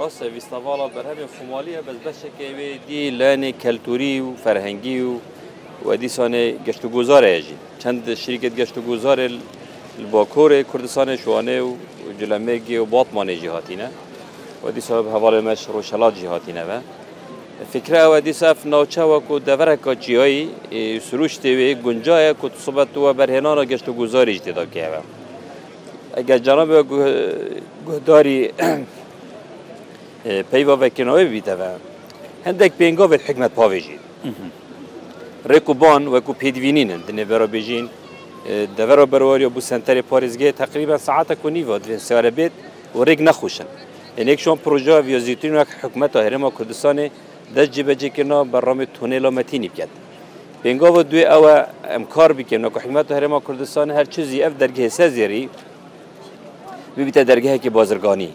ڕاستە 0.00 0.26
ویستەواڵە 0.34 0.86
بەرهەمی 0.96 1.26
خمالیە 1.36 1.80
بەس 1.86 1.98
بەشێکەوێ 2.04 2.68
دی 2.88 3.02
لانێ 3.18 3.50
کەلتوری 3.62 4.14
و 4.26 4.30
فەرهەنگی 4.42 4.98
و 5.08 5.12
و 5.86 5.88
دیسانێ 6.02 6.46
گەشت 6.66 6.82
و 6.84 6.88
گوزارێژی 6.96 7.56
چەند 7.82 8.02
شیرکت 8.22 8.54
گەشت 8.60 8.74
و 8.78 8.80
گوزارێ 8.88 9.26
باکۆرێ 10.12 10.60
کوردستانی 10.70 11.16
شوانێ 11.24 11.58
و 11.66 11.70
جلەمێگی 12.20 12.76
و 12.80 12.84
باتمانێ 12.94 13.36
جیهاتینە 13.42 13.88
و 14.64 14.66
دیسا 14.76 14.94
هەواڵێ 15.14 15.40
مەش 15.46 15.60
ڕۆژەلا 15.74 16.08
جیهاتینەوە 16.18 16.78
فکرەوە 17.72 18.18
دیساف 18.28 18.58
ناوچەوەکو 18.72 19.34
دەڤەرەکە 19.48 19.92
چیایی 20.04 20.40
سروشتێوێ 21.08 21.68
گونجایە 21.84 22.32
کو 22.40 22.46
سوبەتوە 22.64 23.10
بەرهێنانە 23.18 23.62
گەشت 23.70 23.86
و 23.88 23.92
گوزاریش 24.00 24.38
تێداکەوە 24.46 25.00
ئەگەر 26.16 26.40
جەنابە 26.46 26.78
گوهداری 27.86 28.40
پەیوەکردنەوەی 30.24 31.26
بیتەوە 31.34 31.70
هەندێک 32.46 32.72
پێنگۆڤێت 32.80 33.22
حکمت 33.28 33.52
پاێژین 33.58 34.00
ڕێکوبان 35.50 36.02
وەکو 36.12 36.32
پێدیینن 36.40 37.00
دنێبەرە 37.08 37.46
بێژین 37.54 37.86
دەڤەرە 38.76 39.04
بەرەوەری 39.12 39.44
و 39.48 39.52
بوو 39.54 39.66
سنتەری 39.70 40.02
پارێزگەی 40.10 40.52
تقریبا 40.62 40.96
ساعتە 41.06 41.34
و 41.44 41.48
نیوە 41.56 41.76
دوێن 41.84 42.00
سوارە 42.08 42.30
بێت 42.38 42.52
و 42.96 43.00
ڕێک 43.08 43.20
نەخوشن 43.28 43.68
هەنێک 44.18 44.38
شۆن 44.44 44.58
پروۆژە 44.64 44.96
ڤۆزیترین 45.06 45.54
وەک 45.58 45.70
حکومەتە 45.82 46.18
هەرێمە 46.26 46.48
کوردستانی 46.56 47.06
دەستجی 47.54 47.82
بەجێکردنەوە 47.88 48.42
بەڕۆمی 48.52 48.86
تونێلۆمەتینی 48.96 49.70
بکات. 49.72 49.92
پێنگۆوە 50.62 51.00
دوێ 51.10 51.24
ئەوە 51.32 51.54
ئەم 51.92 52.04
کار 52.14 52.30
بکەن 52.38 52.62
و 52.66 52.70
حکومەتە 52.74 53.12
هەرێمە 53.16 53.38
کوردستان 53.46 53.88
هەر 53.96 54.06
چزی 54.14 54.38
ئەف 54.44 54.52
دەرگێ 54.62 54.86
سەزیێری 54.98 55.42
ببیتە 56.96 57.22
دەرگەیەکی 57.30 57.70
بازرگانی 57.76 58.30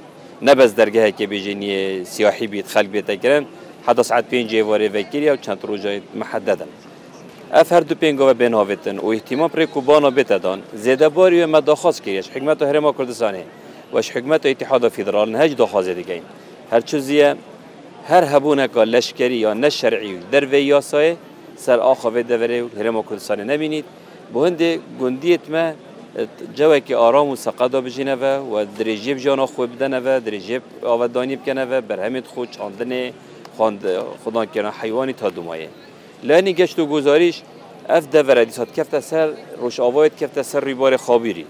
نەبەس 0.47 0.71
دەرگەهەیەکی 0.79 1.25
بێژینیە 1.31 1.79
سیاحی 2.13 2.47
بیت 2.53 2.67
خەک 2.73 2.87
بێتەگرن 2.93 3.43
حدا 3.87 4.03
سعات 4.09 4.25
پێنج 4.31 4.49
ێوەێ 4.61 4.89
بەکریا 4.95 5.33
و 5.35 5.41
چەند 5.45 5.59
ڕۆژیت 5.69 6.05
مەحەدەدن. 6.19 6.71
ئەف 7.55 7.67
هەردوو 7.75 7.99
پێنگەوە 8.01 8.33
بێناوێتن 8.41 8.97
و 9.05 9.07
احتیما 9.15 9.47
پرێک 9.53 9.71
و 9.77 9.81
بانە 9.89 10.09
بێتەدان 10.17 10.59
زێدەباری 10.83 11.37
ئێمە 11.43 11.59
داخواست 11.69 11.99
کرێش 12.05 12.27
حکمت 12.33 12.57
و 12.61 12.63
هەرێما 12.69 12.91
کوردستانی 12.97 13.45
وەش 13.93 14.07
حکمت 14.15 14.41
و 14.45 14.47
ئیتحادا 14.51 14.87
فیدرالن 14.95 15.35
هەج 15.41 15.51
داخوازێ 15.61 15.93
دەگەین 15.99 16.25
هەرچزیە 16.73 17.29
هەر 18.09 18.23
هەبوونەکە 18.33 18.81
لەشکری 18.93 19.37
یا 19.45 19.51
نەشەرعی 19.63 20.11
و 20.15 20.19
دەروێ 20.33 20.61
یاسایە 20.73 21.13
سەر 21.65 21.79
ئاخەوێ 21.87 22.21
دەوەێ 22.31 22.59
و 22.63 22.67
هەرێما 22.79 23.01
کوردستانی 23.07 23.43
نبینیت 23.51 23.85
بۆ 24.33 24.37
هەندێک 24.45 24.79
گوندیتمە 24.99 25.65
جوێکی 26.57 26.93
ئارام 27.01 27.27
و 27.33 27.35
سەقەدا 27.45 27.79
بژینەوە 27.85 28.33
و 28.51 28.55
درێژیب 28.79 29.17
ژیانە 29.23 29.45
خۆی 29.53 29.67
بدەنەوە 29.73 30.13
درێژێب 30.27 30.63
ئاوەدانی 30.87 31.37
بکەنەوە 31.39 31.77
بەرهەمێت 31.89 32.25
خۆ 32.33 32.41
چاندنێ 32.55 33.03
خۆدانکردن 34.23 34.73
حیوانی 34.79 35.15
تا 35.21 35.27
دومایە 35.35 35.69
لانی 36.27 36.53
گەشت 36.59 36.77
و 36.81 36.85
گۆزاریش 36.93 37.37
ئەف 37.93 38.03
دەڤرە 38.13 38.43
دیسات 38.49 38.69
کەفتە 38.77 38.99
سەر 39.09 39.27
ڕۆژاوایت 39.63 40.13
کەفتە 40.19 40.43
سەر 40.51 40.61
ڕیبارێ 40.69 40.97
خابیری 41.05 41.45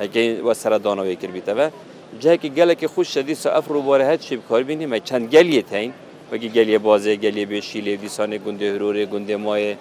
هەکەین 0.00 0.30
وە 0.46 0.54
سەردانەوەی 0.62 1.16
کردیتەوە 1.22 1.66
جاکی 2.22 2.48
گەلێکی 2.58 2.88
خوش 2.94 3.06
شدی 3.14 3.34
سا 3.42 3.48
ئەف 3.56 3.66
ڕووبارە 3.74 4.04
هەت 4.10 4.20
شی 4.26 4.34
بکار 4.40 4.62
بینی 4.68 4.86
مە 4.92 4.98
چەند 5.08 5.24
گەلیت 5.34 5.68
هەین 5.76 5.90
وەکی 6.32 6.50
گەلیە 6.56 6.78
بازێ 6.88 7.12
گەلیە 7.24 7.44
بێشی 7.50 7.80
لێ 7.86 7.94
دیسانێ 8.04 8.38
گوندێ 8.44 8.68
هرۆرێ 8.74 9.04
گوندێ 9.12 9.36
مایە 9.46 9.72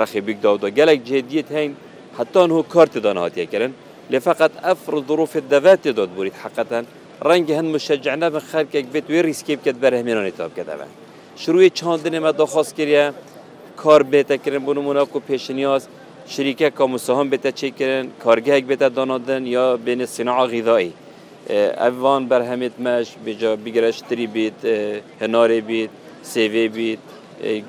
ڕەخی 0.00 0.20
بیکداودا 0.26 0.68
گەلێک 0.78 1.00
جێدیت 1.08 1.48
هەین 1.56 1.72
حتان 2.18 2.48
هو 2.56 2.62
کارتی 2.74 3.00
دانهاتیە 3.06 3.46
کردن 3.52 3.72
لێ 4.12 4.18
فقط 4.28 4.52
ئەفر 4.66 4.94
دروف 5.10 5.32
دەباتێ 5.52 5.92
داد 5.98 6.10
بوریت 6.16 6.36
حقەتەن 6.44 6.84
ڕەنگە 7.28 7.54
هەند 7.58 7.68
مشەجعنا 7.76 8.28
بە 8.34 8.40
خەرکێک 8.50 8.86
بێت 8.94 9.06
وێ 9.12 9.20
ریسکیب 9.30 9.60
کرد 9.64 9.78
بەرهمێنانی 9.84 10.32
تابکەدەوە 10.40 10.88
شروعی 11.42 11.70
چاندنێ 11.78 12.20
مە 12.24 12.30
داخواست 12.40 12.72
کردە 12.78 13.04
کار 13.82 14.02
بێتەکردن 14.12 14.62
بوون 14.66 14.78
مناکو 14.88 15.18
پێشنیاز 15.30 15.82
شریکە 16.34 16.68
کاموسەهام 16.78 17.26
بێتە 17.32 17.50
چیکردن 17.60 18.04
کارگەهێک 18.24 18.64
بێتە 18.70 18.88
دانادن 18.96 19.42
یا 19.56 19.66
بێنێ 19.86 20.06
سنا 20.16 20.36
غیدایی 20.52 20.92
ئەوان 21.84 22.22
بەرهەمێت 22.30 22.76
مەش 22.84 23.08
بێجا 23.24 23.52
بگرەشتری 23.64 24.26
بیت 24.34 24.58
هەنارێ 25.22 25.58
بیت 25.68 25.92
سێوێ 26.32 26.64
بیت 26.76 27.02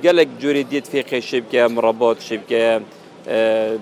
گەلک 0.04 0.30
جوری 0.42 0.64
دیت 0.72 0.86
فێقی 0.92 1.22
شێبکە 1.30 1.62
مڕبات 1.76 2.18
شێبکە 2.28 2.64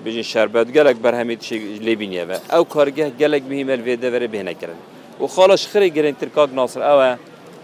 بژین 0.05 0.23
شەربەت 0.31 0.67
گەلک 0.77 0.97
بەرهەمیت 1.05 1.41
لێ 1.85 1.95
بینیەوە 2.01 2.37
ئەو 2.53 2.63
کارگە 2.73 3.05
gelek 3.21 3.43
بهیمە 3.49 3.75
vê 3.85 3.93
devere 4.03 4.27
bênekirin 4.35 4.79
û 5.21 5.25
xalaş 5.35 5.63
xirê 5.71 5.87
girêngtir 5.97 6.29
kak 6.37 6.49
nasir 6.59 6.81
ew 6.93 6.99
e 7.09 7.11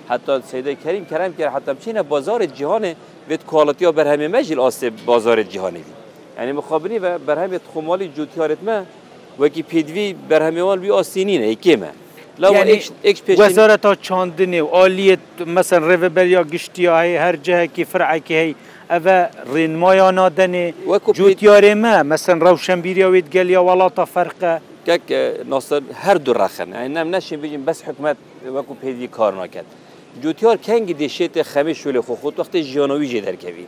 heta 0.10 0.42
seyde 0.52 0.76
kerîm 0.84 1.06
kerem 1.12 1.32
kir 1.38 1.48
heta 1.56 1.72
biçîne 1.78 2.02
bazarê 2.14 2.48
cihanê 2.60 2.92
vê 3.30 3.38
kalatiya 3.52 3.90
berhemê 4.00 4.28
me 4.28 4.42
jî 4.44 4.56
asê 4.68 4.88
bazarê 5.10 5.44
cihanê 5.54 5.82
bî 5.88 5.94
yani 6.38 6.52
mixabinî 6.60 7.02
ve 7.06 7.12
berhemê 7.28 7.60
xumalî 7.74 8.06
cûtiyaret 8.18 8.62
me 8.68 8.78
wekî 9.42 9.64
pêdivî 9.72 10.06
berhemewan 10.30 10.78
wî 10.84 10.92
asînîne 11.02 11.48
ekê 11.56 11.78
me 11.84 11.92
وەزارەتا 13.44 13.92
چاندنێ 14.08 14.62
و 14.66 14.68
عالیت 14.78 15.26
مەسەن 15.56 15.82
ڕێveberiya 15.90 16.42
گشتیە 16.54 16.92
هەیە 17.02 17.18
هەر 17.26 17.36
cehekî 17.48 17.84
فرعekî 17.92 18.36
هەیە 18.42 18.54
ئەە 18.96 19.18
ڕێنمایان 19.56 20.14
نادەنێ 20.22 20.66
وەکو 20.92 21.10
جوتیارێمە 21.20 21.94
مەسن 22.12 22.38
ڕەوشەمبیریەوەیت 22.46 23.28
گەلیە 23.36 23.62
وڵاتە 23.68 24.04
فەرقە 24.14 24.54
ناستر 25.52 25.82
هەردوو 26.04 26.36
ڕەخن 26.42 26.70
ئەم 26.80 27.10
نەشین 27.16 27.40
بگین 27.44 27.64
بەس 27.68 27.80
حکومت 27.88 28.18
وەکو 28.58 28.74
پێدی 28.82 29.08
کار 29.18 29.34
ناکرد. 29.42 29.70
جوتیار 30.24 30.58
کەنگی 30.68 30.96
دێشێتە 31.02 31.42
خەمی 31.52 31.76
شولێ 31.82 32.02
خۆخۆت 32.08 32.36
وەختی 32.40 32.62
ژیانەوی 32.70 33.08
جێ 33.12 33.22
دەرکەوی. 33.28 33.68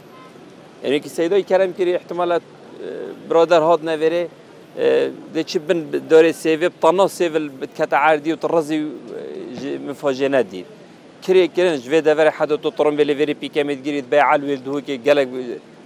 ئەێکی 0.84 1.10
سەیدای 1.17 1.43
کەرم 1.49 1.71
کردی 1.77 1.93
احتمالات 1.99 2.43
برادر 3.29 3.62
هات 3.69 3.82
نەوێرێ 3.89 4.23
دەچی 5.36 5.58
بن 5.67 5.79
دارێ 6.12 6.32
سێوێ 6.43 6.69
پنا 6.82 7.05
سێڤل 7.17 7.45
بکەتە 7.60 7.97
عردی 8.08 8.32
و 8.34 8.38
ڕزی 8.53 8.79
مفاژێ 9.88 10.29
نەدید. 10.38 10.67
کرێکردن 11.25 11.77
ژێ 11.86 11.99
دەەر 12.08 12.27
حد 12.38 12.51
تۆ 12.63 12.69
تڕم 12.77 12.95
بێ 12.97 13.03
لەێری 13.10 13.36
پیکەمیت 13.41 13.79
گیریت 13.86 14.08
بە 14.12 14.17
علوێ 14.32 14.55
دووکێ 14.65 14.95
گەلک 15.08 15.27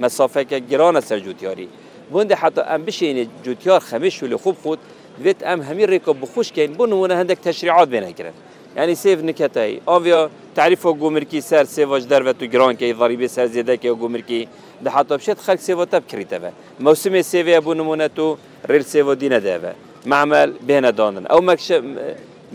مەسافەکە 0.01 0.57
گرانە 0.71 1.01
سەر 1.07 1.19
جووتیاری 1.25 1.67
بۆندە 2.11 2.35
حتا 2.43 2.61
ئەم 2.69 2.81
بشینێ 2.87 3.23
جووتار 3.45 3.81
خەمیش 3.89 4.15
و 4.23 4.25
لە 4.31 4.37
خوب 4.43 4.55
خۆت 4.63 4.79
دوێت 5.21 5.39
ئەم 5.47 5.59
هەمی 5.67 5.85
ڕێکۆ 5.91 6.11
بخشکەین 6.21 6.71
بوونەوەە 6.77 7.13
هەندێک 7.21 7.39
تەشریعات 7.47 7.89
بێنەکردن 7.93 8.37
ینی 8.79 8.95
سێف 9.03 9.19
نکەتایی 9.29 9.77
ئایا 9.91 10.19
تعریف 10.57 10.81
و 10.85 10.91
گومرکی 11.01 11.39
سەر 11.49 11.65
سێواش 11.75 12.03
دەرەت 12.11 12.37
و 12.43 12.45
گرانکەی 12.53 12.93
ضریبێ 13.01 13.27
سەر 13.35 13.47
زیێدەکە 13.53 13.87
و 13.93 13.95
گومرکی 14.01 14.41
دەحتا 14.85 15.15
بشێت 15.19 15.39
خەک 15.45 15.59
سێوەتە 15.67 15.97
بکریتەوە 16.03 16.51
مەوسمێ 16.85 17.21
سێوەیە 17.31 17.59
بوونمونەت 17.65 18.17
و 18.25 18.27
ڕێل 18.69 18.85
سێوە 18.93 19.13
دیینەدەوە 19.21 19.71
معمەل 20.11 20.49
بێنەدانن 20.67 21.25
ئەو 21.31 21.41
مەکشە 21.49 21.77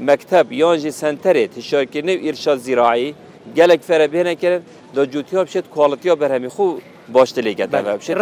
مەکتب 0.07 0.47
یانجی 0.61 0.93
سنتەرێ 1.01 1.45
تشارکردنی 1.57 2.15
و 2.17 2.21
ئیرشاد 2.27 2.59
زیراعی 2.67 3.13
gelek 3.57 3.81
ferebênekirin 3.89 4.63
da 4.97 5.07
cutiya 5.11 5.47
bişet 5.47 5.65
kualitiya 5.71 6.21
berhemî 6.21 6.47
xû 6.47 6.79
baştilêket 7.15 7.73
bişet 7.99 8.17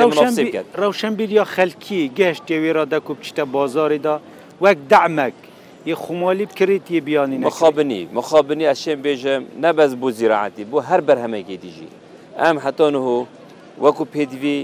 Rewşenbîriya 0.82 1.42
xelkî 1.56 2.10
geşt 2.16 2.50
yewêra 2.50 2.90
de 2.90 2.98
ku 3.00 3.16
biçite 3.20 3.42
bazarê 3.42 4.02
da 4.04 4.20
wek 4.58 4.78
demek 4.90 5.34
yê 5.86 5.92
xumalî 6.06 6.42
kirêtiye 6.56 7.06
biyanî 7.06 7.38
mixabinî 7.38 8.06
mixabinî 8.14 8.62
eşên 8.62 8.98
bêje 9.04 9.42
nebez 9.62 9.92
bû 9.92 10.12
ziraetî 10.12 10.72
bu 10.72 10.82
her 10.82 11.00
berhemekê 11.00 11.62
dijî 11.62 11.88
em 12.38 12.56
heta 12.60 12.90
niho 12.90 13.26
wekû 13.84 14.04
pêdivî 14.14 14.56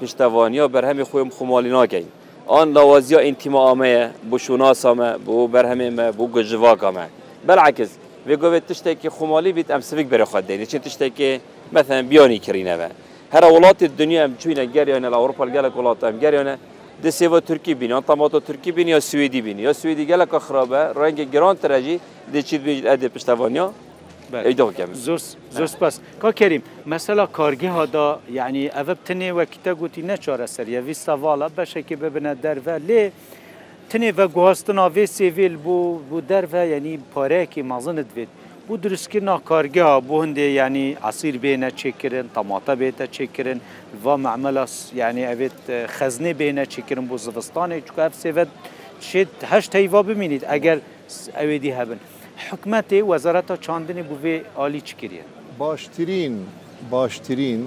piştevaniya 0.00 0.64
berhemê 0.64 1.02
xûyem 1.10 1.28
xumalî 1.38 1.70
nakeyin 1.70 2.08
آن 2.58 2.68
لوازیا 2.76 3.18
انتیما 3.28 3.60
آمه 3.72 3.92
بو 4.30 4.36
شوناس 4.44 4.80
آمه 4.90 5.08
بو 5.26 5.34
برهمه 5.54 5.88
ما 5.98 6.06
بو 6.18 6.24
گجواک 6.36 6.80
آمه 6.90 7.04
بلعکس 7.48 7.90
وی 8.26 8.34
گوه 8.42 8.58
تشتی 8.68 8.94
که 9.02 9.08
خمالی 9.18 9.50
بیت 9.58 9.68
ام 9.74 9.80
سفیک 9.90 10.06
بره 10.12 10.24
خود 10.30 10.44
دینی 10.50 10.66
چه 10.72 10.78
تشتی 10.86 11.08
که 11.18 11.28
مثلا 11.76 12.00
بیانی 12.10 12.38
کرینه 12.46 12.74
و 12.78 12.82
هر 13.34 13.44
ولات 13.56 13.80
دنیا 14.00 14.20
هم 14.24 14.32
چوینه 14.42 14.64
گریانه 14.76 15.08
لأوروپا 15.12 15.44
گلک 15.56 15.74
ولات 15.80 16.00
هم 16.04 16.16
گریانه 16.24 16.54
ده 17.02 17.10
سیوا 17.18 17.38
ترکی 17.50 17.72
بینی 17.80 17.92
آن 17.98 18.02
تماتا 18.10 18.38
ترکی 18.48 18.70
بینی 18.78 18.90
یا 18.96 19.00
سویدی 19.10 19.40
بینی 19.46 19.62
یا 19.68 19.72
سویدی 19.82 20.04
گلک 20.10 20.32
خرابه 20.46 20.80
رنگ 21.00 21.18
گران 21.34 21.56
ترجی 21.62 21.94
ده 22.32 22.40
چید 22.48 22.60
بینید 22.66 22.84
اده 22.92 23.08
پشتوانیا 23.14 23.66
ئەیدڵ 24.46 24.68
زۆر 25.06 25.20
زۆر 25.58 25.66
سپاس 25.74 25.94
کاکەریم 26.22 26.62
مەسەلا 26.92 27.24
کارگیهادا 27.38 28.06
یعنی 28.38 28.62
ئەڤە 28.76 28.94
تنێ 29.06 29.30
وەکیتە 29.38 29.72
گوتی 29.80 30.02
نەچارە 30.10 30.46
سەریەوی 30.56 30.96
سەواڵە 31.06 31.48
بەشێکی 31.58 31.96
ببنە 32.02 32.32
دەرە 32.44 32.76
لێ 32.88 33.02
تنێ 33.90 34.10
بە 34.18 34.26
گواستناێ 34.36 35.06
سێڤل 35.16 35.54
بوو 35.64 35.80
بوو 36.08 36.20
دەرە 36.30 36.62
یعنی 36.72 36.92
پارەیەکی 37.14 37.62
مازنت 37.70 38.08
بێت 38.16 38.30
بوو 38.66 38.76
درستکردنا 38.84 39.36
کارگیا 39.50 39.90
بۆ 40.08 40.16
هەندێ 40.24 40.46
ینی 40.60 40.86
عسیر 41.10 41.36
بێنە 41.44 41.70
چێکردن 41.80 42.26
تەماتە 42.36 42.74
بێتە 42.80 43.06
چێکردن 43.16 43.58
ڤ 44.02 44.04
معمەلا 44.24 44.66
یعنی 45.02 45.22
ئەوێت 45.30 45.58
خەزنێ 45.96 46.32
بێنە 46.40 46.64
چێکردن 46.72 47.06
بۆ 47.10 47.16
زستانی 47.24 47.78
چکە 47.86 48.04
سێڤەت 48.22 48.50
شێت 49.08 49.30
هەشت 49.52 49.70
هەیوا 49.78 50.00
ببینیت 50.08 50.44
ئەگەر 50.52 50.78
ئەوێدی 51.38 51.72
هەبن. 51.78 52.00
حکومەتی 52.48 53.00
وەزارەتە 53.10 53.54
چاندنی 53.64 54.02
بوێ 54.10 54.36
عالی 54.58 54.80
چ 54.86 54.90
کردە 55.00 55.24
باشترین 55.62 56.34
باشترین 56.90 57.60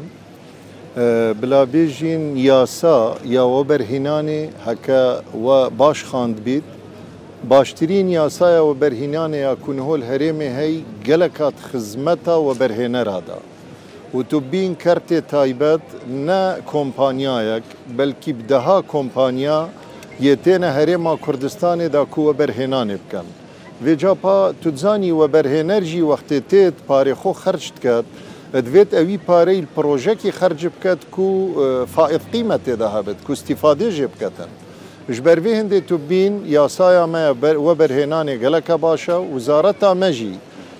بلابێژین 1.41 2.23
یاسا 2.51 2.99
یا 3.36 3.43
وەبەرهینانی 3.55 4.43
هەکە 4.67 5.01
و 5.45 5.47
باش 5.81 5.99
خاند 6.09 6.38
بیت 6.45 6.67
باشترین 7.51 8.07
یاسایە 8.19 8.62
وەبەرهینانە 8.69 9.38
یا 9.47 9.53
کونهۆل 9.65 10.01
هەرێمی 10.09 10.49
هەی 10.57 10.75
گەلکات 11.07 11.57
خزمەتە 11.69 12.36
وەبەرهێنەرادا 12.47 13.38
و 14.17 14.19
تو 14.29 14.38
بین 14.51 14.73
کەرتێ 14.83 15.19
تایبەت 15.31 15.86
نە 16.27 16.41
کۆمپانیایەک 16.71 17.65
بەلکی 17.97 18.31
بدەها 18.39 18.77
کۆمپانیا 18.93 19.59
یەتێنە 20.29 20.69
هەرێما 20.77 21.13
کوردستانی 21.25 21.88
دا 21.95 22.03
کووە 22.13 22.33
بەرهێنانێ 22.39 22.97
بکەن. 23.03 23.27
vêca 23.81 24.15
pa 24.15 24.53
tudzanî 24.63 25.09
weberhêner 25.21 25.81
jî 25.91 26.01
wextê 26.12 26.39
têt 26.51 26.73
parêxo 26.89 27.31
xerç 27.43 27.63
diket 27.75 28.05
divêt 28.67 28.89
ewî 29.01 29.17
parey 29.29 29.59
li 29.63 29.67
projekî 29.75 30.29
xerc 30.39 30.62
biket 30.75 30.99
ku 31.12 31.27
faiq 31.95 32.21
qîmetê 32.33 32.73
de 32.81 32.88
hebit 32.95 33.17
ku 33.27 33.33
stîfadê 33.41 33.89
jê 33.97 34.07
biketin. 34.13 34.49
Ji 35.09 35.21
bervê 35.27 35.53
hindê 35.59 35.81
tu 35.86 35.97
bîn 36.09 36.33
yasaya 36.47 37.07
me 37.07 37.25
weberhênanê 37.41 38.36
geleke 38.36 38.81
baş 38.81 39.09
e 39.09 39.17
wizareta 39.33 39.93
me 39.95 40.13
jî 40.13 40.33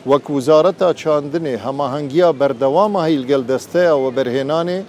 وەک 0.10 0.26
وزارەتا 0.36 0.90
çandinê 1.04 1.58
hemahenggiya 1.58 2.40
berdewama 2.40 3.08
hîlgel 3.08 3.48
desteya 3.48 3.94
weberhênanê 4.06 4.80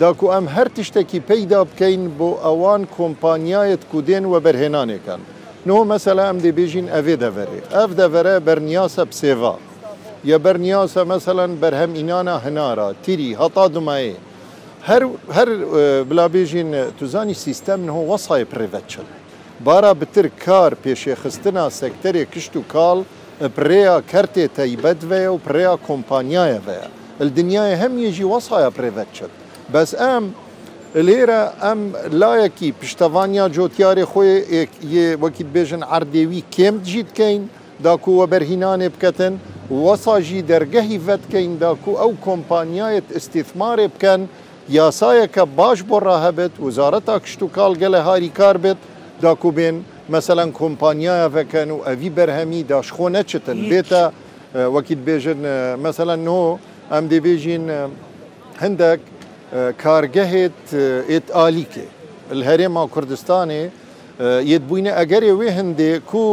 داکو 0.00 0.26
ئەم 0.34 0.46
هەر 0.54 0.68
تشتێکی 0.76 1.18
پەیدا 1.30 1.60
بکەین 1.70 2.02
بۆ 2.18 2.28
ئەوان 2.44 2.82
کۆمپانیایەت 2.96 3.82
کودێن 3.92 4.24
وەبەرهێنانێکان. 4.32 5.20
نو 5.66 5.84
مثلا 5.84 6.30
ام 6.30 6.38
دي 6.38 6.50
بيجين 6.50 6.88
افي 6.88 7.16
دفري 7.16 7.60
اف 7.72 7.92
دفري 7.92 8.38
برنياسة 8.40 9.02
بسيفا 9.04 9.58
يا 10.24 10.36
برنياسة 10.36 11.04
مثلا 11.04 11.56
برهم 11.62 11.96
انانا 11.96 12.36
هنارا 12.48 12.94
تيري 13.04 13.36
هطا 13.36 13.66
دمائي 13.66 14.14
هر 14.84 15.10
هر 15.30 15.48
بلا 16.02 16.26
بيجين 16.26 16.84
توزاني 17.00 17.34
سيستم 17.34 17.88
هو 17.90 18.14
وصاي 18.14 18.44
بريفاتشل 18.44 19.02
بارا 19.60 19.92
بتر 19.92 20.30
كار 20.46 20.74
بيشي 20.84 21.14
خستنا 21.14 21.68
سكتري 21.68 22.24
كشتو 22.24 22.62
كال 22.72 23.02
بريا 23.58 24.00
كرتي 24.10 24.48
تايبت 24.48 25.04
فيا 25.04 25.28
وبريا 25.28 25.74
كومبانيايا 25.86 26.58
فيا 26.64 26.88
الدنيا 27.20 27.86
هم 27.86 27.98
يجي 27.98 28.24
وصايا 28.24 28.68
بريفاتشل 28.68 29.28
بس 29.74 29.94
ام 30.00 30.32
لێرە 31.06 31.40
ئەم 31.62 31.80
لایەکی 32.20 32.68
پشتەوانیا 32.80 33.46
جۆتیاری 33.56 34.04
خۆی 34.12 34.34
وەکی 35.22 35.44
بێژن 35.54 35.82
عردێوی 35.96 36.42
کێم 36.54 36.76
جیتکەین 36.88 37.42
داکووە 37.84 38.26
بەرهینانێ 38.32 38.88
بکەن 38.94 39.34
وەساژی 39.84 40.46
دەرگەهی 40.50 41.02
ڤەتکەین 41.06 41.50
داکو 41.64 41.92
ئەو 42.00 42.12
کۆمپانیایەت 42.26 43.06
ئستیثمارێ 43.16 43.86
بکەن 43.94 44.20
یاسایەکە 44.78 45.44
باش 45.58 45.78
بۆ 45.88 45.96
ڕاهەبێت 46.06 46.54
وزارەتا 46.66 47.16
کشت 47.24 47.40
و 47.42 47.46
کاڵگە 47.56 47.88
لە 47.94 48.00
هاری 48.06 48.30
کار 48.38 48.56
بێت 48.64 48.78
داکو 49.24 49.50
بێن 49.56 49.76
مەسەەن 50.12 50.50
کۆمپانیایە 50.60 51.26
ڤەکەن 51.36 51.68
و 51.74 51.78
ئەوی 51.86 52.10
بەرهەمی 52.16 52.60
داشخۆ 52.72 53.06
نەچتن 53.14 53.58
بێتە 53.70 54.04
وەکیت 54.74 55.00
بێژن 55.06 55.40
مەسەەن 55.84 56.20
نۆ 56.28 56.40
ئەم 56.92 57.04
دەبێژین 57.12 57.64
هەندێک 58.62 59.00
کارگەهێت 59.82 60.60
ئێت 61.10 61.26
ئالیکێ 61.38 61.86
هەرێما 62.48 62.84
کوردستانێ 62.94 63.62
یەت 64.52 64.62
بووینە 64.68 64.92
ئەگەرێ 64.98 65.32
وێ 65.40 65.48
هەندێ 65.58 65.92
کو 66.10 66.24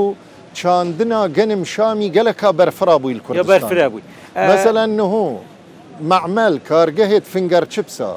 چاندنا 0.60 1.22
گەنم 1.38 1.62
شامی 1.74 2.10
گەلەکە 2.18 2.50
بەرفرا 2.60 2.96
بووی 3.04 3.20
کوردستان 3.28 3.90
بووی 3.94 4.04
مثللا 4.52 4.86
نهۆ 5.00 5.28
مەعمل 6.12 6.56
کارگەهێت 6.70 7.26
فنگەر 7.34 7.64
چپسا 7.74 8.12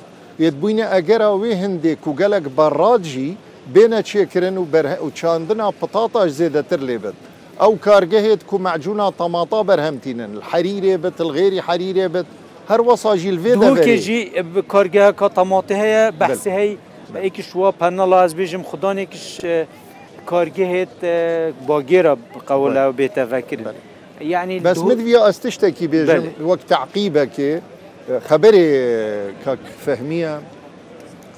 یەت 0.45 0.55
بووینە 0.61 0.87
ئەگەرا 0.95 1.31
وێ 1.43 1.53
هەندێک 1.63 2.01
و 2.09 2.13
گەلک 2.21 2.45
بەڕاجی 2.59 3.29
بێنە 3.75 4.01
چێکردن 4.09 4.57
و 4.63 4.67
و 5.05 5.09
چاندنا 5.19 5.67
پتاتاش 5.81 6.31
زێدەتر 6.41 6.81
لێبێت 6.89 7.19
ئەو 7.63 7.73
کارگەهێت 7.87 8.43
کو 8.49 8.57
مەعجوونا 8.67 9.09
تەماتا 9.21 9.61
بەرهەمتینن 9.69 10.33
حەریرێ 10.51 10.97
بێت 11.03 11.19
غێری 11.37 11.61
حەریرێ 11.69 12.07
بێت 12.15 12.29
هەر 12.70 12.80
وەساژیل 12.88 13.38
vê 13.44 13.52
wekێژی 13.62 14.20
کارگەه 14.72 15.11
کاتەماتی 15.20 15.74
هەیە 15.83 16.04
بەسی 16.20 16.50
هەی 16.59 16.70
ئەیکی 17.22 17.42
شووە 17.48 17.70
پەنەڵاز 17.80 18.30
بێژم 18.40 18.62
خوددانێکیش 18.68 19.28
کارگەهێت 20.30 20.94
باگێرە 21.68 22.14
بقەوە 22.35 22.68
لە 22.76 22.85
بێتەڤەکردن. 22.98 23.76
يعني 24.35 24.54
بس 24.64 24.78
مدفيا 24.88 25.20
استشتكي 25.30 25.87
بيجم 25.92 26.22
وقت 26.50 26.62
تعقيبك 26.72 27.37
خبري 28.28 28.66
كك 29.44 29.62
فهميه 29.87 30.40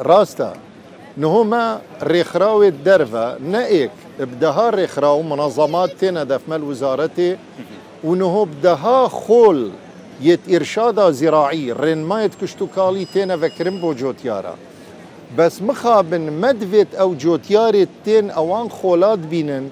راستا 0.00 0.52
انه 1.18 1.28
هما 1.28 1.80
ريخراوي 2.02 2.68
الدرفة 2.68 3.36
نائك 3.40 3.90
بدها 4.20 4.70
ريخراو 4.70 5.22
منظمات 5.22 5.90
تنا 6.00 6.24
دفمل 6.24 6.62
وزارتي 6.62 7.36
ونهو 8.04 8.44
بدها 8.44 9.08
خول 9.08 9.60
یێتئێرشادا 10.20 11.06
زیراعی 11.18 11.72
ڕێنمایەت 11.80 12.34
کشت 12.40 12.58
و 12.62 12.66
کاڵی 12.76 13.06
تێنە 13.12 13.36
بەکردن 13.42 13.76
بۆ 13.82 13.90
جۆتیارە. 14.00 14.54
بەس 15.36 15.54
مخابن 15.68 16.24
مەدوێت 16.42 16.90
ئەو 17.00 17.10
جۆتیارێت 17.22 17.92
تێن 18.04 18.26
ئەوان 18.36 18.68
خۆلات 18.76 19.20
بینن 19.32 19.64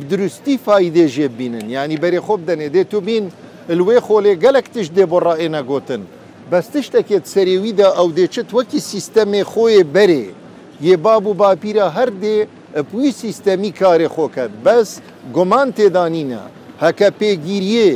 بدروستی 0.00 0.56
فایدێژێ 0.66 1.28
بینن 1.38 1.66
ینی 1.74 1.96
بەری 2.02 2.20
خۆب 2.26 2.40
دەنێ 2.48 2.68
دێت 2.74 2.92
و 2.94 3.00
بین 3.06 3.24
لێ 3.78 3.98
خۆلێ 4.06 4.34
گەلک 4.44 4.66
تش 4.74 4.86
دێ 4.96 5.04
بۆ 5.10 5.18
ڕائێنە 5.26 5.62
گوتن. 5.70 6.02
بەس 6.50 6.66
تشتێکێت 6.74 7.24
سەرێویدا 7.34 7.88
ئەو 7.98 8.08
دێچێت 8.16 8.48
وەکی 8.56 8.80
سیستەمێ 8.90 9.42
خۆیە 9.52 9.82
بەرێ 9.94 10.26
یێ 10.86 10.94
باب 11.04 11.24
و 11.26 11.32
باپیرە 11.40 11.86
هەردێ 11.96 12.36
ئەپوی 12.76 13.12
سیستەمی 13.22 13.72
کارێ 13.80 14.08
خۆکەت 14.16 14.52
بەس 14.66 14.90
گومان 15.36 15.68
تێدانینە. 15.76 16.44
هەکە 16.86 17.08
پێگیریێ 17.20 17.90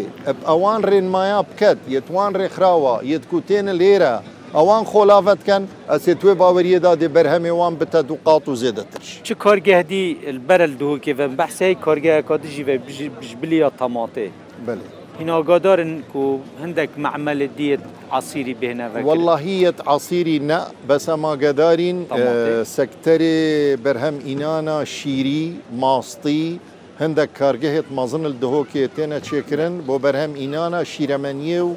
ئەوان 0.48 0.80
ڕێنمایە 0.90 1.38
بکەت 1.50 1.78
یەتوان 1.94 2.30
ڕێکخراوە 2.40 2.94
یەتکوتێنە 3.12 3.72
لێرە 3.80 4.14
ئەوان 4.56 4.82
خۆلاەتکەن 4.90 5.62
ئەسێ 5.92 6.12
توێ 6.20 6.34
باوەریەدا 6.40 6.92
دێ 7.00 7.08
بەرهەمێوان 7.16 7.72
بتە 7.80 8.00
دووقات 8.08 8.44
و 8.50 8.54
زێدەتر 8.62 9.00
چ 9.26 9.28
کۆرگەهدی 9.44 10.04
بەرل 10.48 10.72
دووکێ 10.80 11.12
بە 11.18 11.26
بەحسی 11.40 11.72
کۆرگەیە 11.84 12.20
کاتژی 12.28 12.62
بە 12.68 12.74
بژبلیە 13.18 13.68
تەماتێ 13.80 14.28
بێ. 14.66 14.74
هناغادارن 15.22 15.94
کو 16.12 16.22
هندك 16.62 16.90
معمل 17.04 17.40
ديت 17.58 17.80
عصيري 18.16 18.54
بهنا 18.60 18.86
والله 19.10 19.36
هي 19.46 19.72
عصيري 19.92 20.38
نا 20.38 20.58
بس 20.88 21.08
ما 21.08 21.32
قدارين 21.44 21.98
آه 22.12 22.62
سكتري 22.62 23.76
برهم 23.84 24.16
إنانا 24.32 24.84
شيري 24.84 25.54
ماستي 25.72 26.58
هەندێک 27.02 27.30
کارگەهێت 27.40 27.88
مازنل 27.98 28.34
دهۆکێ 28.42 28.84
تێنە 28.96 29.18
چێکردن 29.26 29.72
بۆ 29.86 29.94
بەرهەم 30.04 30.32
ئینانە 30.40 30.80
شیرەمەنیە 30.92 31.60
و 31.68 31.72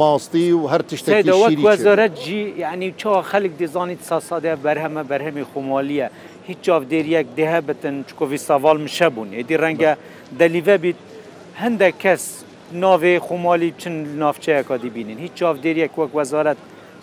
ماستی 0.00 0.46
و 0.58 0.60
هەر 0.72 0.82
تشتێکوەزارەت 0.90 2.12
جی 2.24 2.40
یعنی 2.64 2.88
چا 3.00 3.12
خەلک 3.30 3.52
دیزانیت 3.62 4.02
ساسادە 4.10 4.52
بەرهەمە 4.66 5.02
بەرهەمی 5.10 5.44
خۆمالیە 5.50 6.08
هیچ 6.48 6.58
چاودێریەک 6.66 7.26
دێهە 7.38 7.60
بتن 7.68 7.96
چکۆوی 8.08 8.38
ساواال 8.48 8.78
مشە 8.86 9.08
بوون 9.14 9.30
ئێدی 9.38 9.56
ڕەنگە 9.62 9.92
دەلیڤە 10.40 10.76
بیت 10.84 10.98
هەندێک 11.62 11.94
کەس 12.04 12.22
ناوێ 12.82 13.14
خۆمالی 13.26 13.70
چن 13.80 13.94
ناوچەیەکە 14.22 14.74
دیبینین 14.84 15.18
هیچ 15.24 15.32
چاودێریەک 15.40 15.92
وەک 16.00 16.12
وەزارەت 16.18 16.58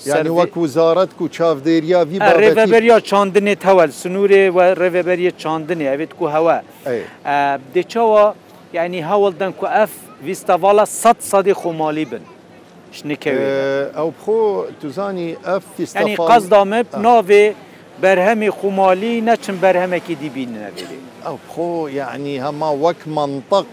ینی 0.05 0.29
وەک 0.43 0.57
وزارەت 0.57 1.09
و 1.21 1.27
چاودێریاوی 1.37 2.17
ڕێبەریا 2.43 2.97
چاندنێ 3.09 3.55
هەوە 3.67 3.83
سنوورێ 4.01 4.43
و 4.55 4.59
ڕێبەریە 4.81 5.31
چاندنێ 5.41 5.85
ئەوێت 5.91 6.11
و 6.21 6.25
هەوە 6.35 6.57
دێچەوە 7.73 8.25
یعنی 8.77 8.99
هەوڵدەن 9.09 9.51
و 9.61 9.65
ئەف 9.75 9.93
ویستەواڵە 10.25 10.85
سە 11.01 11.11
سادی 11.31 11.53
خۆمالی 11.61 12.05
بن. 12.11 12.23
ئەو 13.97 14.09
بخۆ 14.15 14.37
توزانی 14.81 15.29
ئەف 15.47 15.63
قەزدامە 16.29 16.79
ناوێ 17.05 17.45
بەرهەمی 18.03 18.49
خمالی 18.59 19.13
نەچم 19.27 19.55
بەرهەمێکی 19.63 20.15
دیبینەێ 20.21 20.69
ئەو 21.25 21.37
بخۆ 21.45 21.67
یعنی 21.99 22.33
هەما 22.45 22.69
وەک 22.83 22.99
منطق 23.17 23.67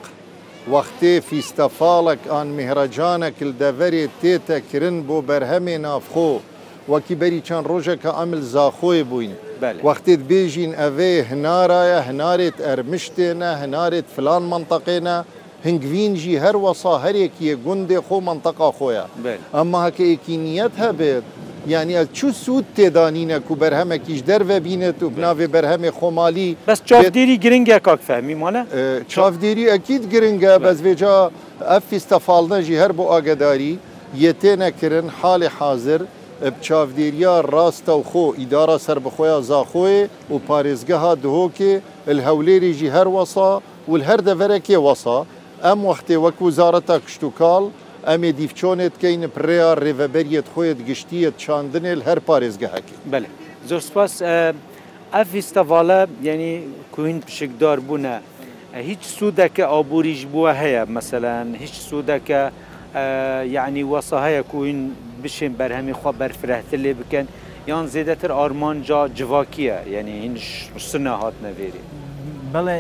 وەختێ 0.72 1.14
فیستەفاڵک 1.28 2.20
ئان 2.32 2.48
میهرەجانە 2.56 3.28
کلدەڤەرێ 3.38 4.04
تێتە 4.20 4.58
کرن 4.70 4.96
بۆ 5.08 5.16
بەرهەمێ 5.28 5.76
نافخۆ 5.86 6.32
وەکی 6.92 7.14
بەری 7.20 7.40
چەند 7.48 7.66
ڕۆژێکە 7.70 8.10
ئەمل 8.18 8.40
زاخۆی 8.54 9.02
بووین 9.10 9.34
وەختێت 9.86 10.20
بێژین 10.30 10.72
ئەوێ 10.80 11.12
هنارایە 11.30 12.00
هنارێت 12.08 12.56
ئەرمشتێنە 12.66 13.50
هنارێت 13.62 14.06
فلان 14.14 14.42
منتەقێنە 14.52 15.16
هنگوینجی 15.66 16.40
هەروەسا 16.44 16.94
هەرێکیە 17.04 17.54
گوندێ 17.64 17.98
خۆ 18.06 18.16
منتەقا 18.28 18.68
خۆیە 18.78 19.06
ئەمما 19.54 19.78
هەکە 19.86 20.04
ئێکینیەت 20.10 20.74
هەبێت 20.84 21.26
یعنی 21.68 21.92
ئە 21.96 22.04
چو 22.16 22.28
سوود 22.32 22.64
تێدانینە 22.76 23.38
و 23.52 23.54
بەرهەمەکیش 23.62 24.20
دەرەە 24.28 24.58
بینێت 24.66 25.00
و 25.02 25.08
بناوێ 25.16 25.46
بەرهەمێ 25.54 25.90
خۆمالی 25.98 26.50
بەس 26.70 26.80
چاودێری 26.90 27.36
گرنگگە 27.44 27.78
کاک 27.86 28.00
فەمیمانە 28.08 28.62
چاودێری 29.14 29.64
ئەکییت 29.72 30.04
گرنگە 30.12 30.52
بەزێجا 30.64 31.16
ئەف 31.70 31.82
فیستەفاڵنەژی 31.90 32.76
هەر 32.82 32.92
بۆ 32.98 33.04
ئاگداری 33.12 33.74
یەتێنەکردن 34.24 35.06
حالی 35.20 35.48
حاضر 35.58 36.00
چاودێریە 36.66 37.34
ڕاستە 37.52 37.92
و 38.00 38.02
خۆ 38.10 38.24
ئیدارە 38.38 38.76
سربخۆیان 38.86 39.42
زاخۆی 39.50 40.00
و 40.32 40.36
پارێزگەها 40.48 41.12
دهۆکێ 41.24 41.72
هەولێریژی 42.28 42.90
هەر 42.96 43.06
وەسا 43.16 43.50
و 43.90 43.92
هەر 44.08 44.20
دەڤەرەکێ 44.28 44.78
وەسا 44.86 45.18
ئەم 45.64 45.80
وەختێ 45.88 46.16
وەک 46.24 46.36
وزارەتە 46.46 46.96
کشتتوکال 47.04 47.64
ئەمێ 48.08 48.30
دیفچۆنێت 48.40 48.94
کەین 49.02 49.22
پرێیا 49.34 49.70
ڕێڤەبەریت 49.82 50.46
خۆیت 50.52 50.78
گشتیت 50.88 51.34
چاندنێ 51.44 51.92
هەر 52.08 52.18
پارێزگەهاکی 52.28 52.96
بەێ 53.12 53.28
زۆر 53.68 53.80
سپاس 53.88 54.12
ئەف 55.14 55.28
ئیستەڤالە 55.38 56.00
یعنی 56.28 56.52
کوین 56.94 57.18
پشکدار 57.26 57.78
بوونە 57.86 58.16
هیچ 58.88 59.02
سوودەکە 59.18 59.64
ئابووریش 59.72 60.22
بووە 60.32 60.52
هەیە 60.62 60.82
مەسەەن 60.96 61.46
هیچ 61.62 61.74
سوودەکە 61.88 62.42
یعنی 63.56 63.82
وەسە 63.92 64.18
هەیە 64.26 64.42
کوین 64.52 64.80
بشین 65.22 65.52
بەرهەمی 65.58 65.94
خوا 66.00 66.12
بەرفرەتە 66.20 66.76
لێ 66.84 66.92
بکەن 67.00 67.26
یان 67.70 67.84
زێدەتر 67.94 68.30
ئارمانجا 68.38 69.00
جوواکیە 69.18 69.78
یعنی 69.94 70.12
هین 70.22 70.34
سنە 70.90 71.12
هات 71.22 71.36
نەوێری. 71.44 71.84
بڵێ 72.54 72.78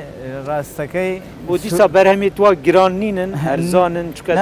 ڕاستەکەی 0.48 1.12
بۆ 1.46 1.54
دیسا 1.64 1.86
بەرهەمی 1.96 2.30
توە 2.36 2.50
گرانینن 2.66 3.32
هەرزانن 3.46 4.06
چکە 4.16 4.32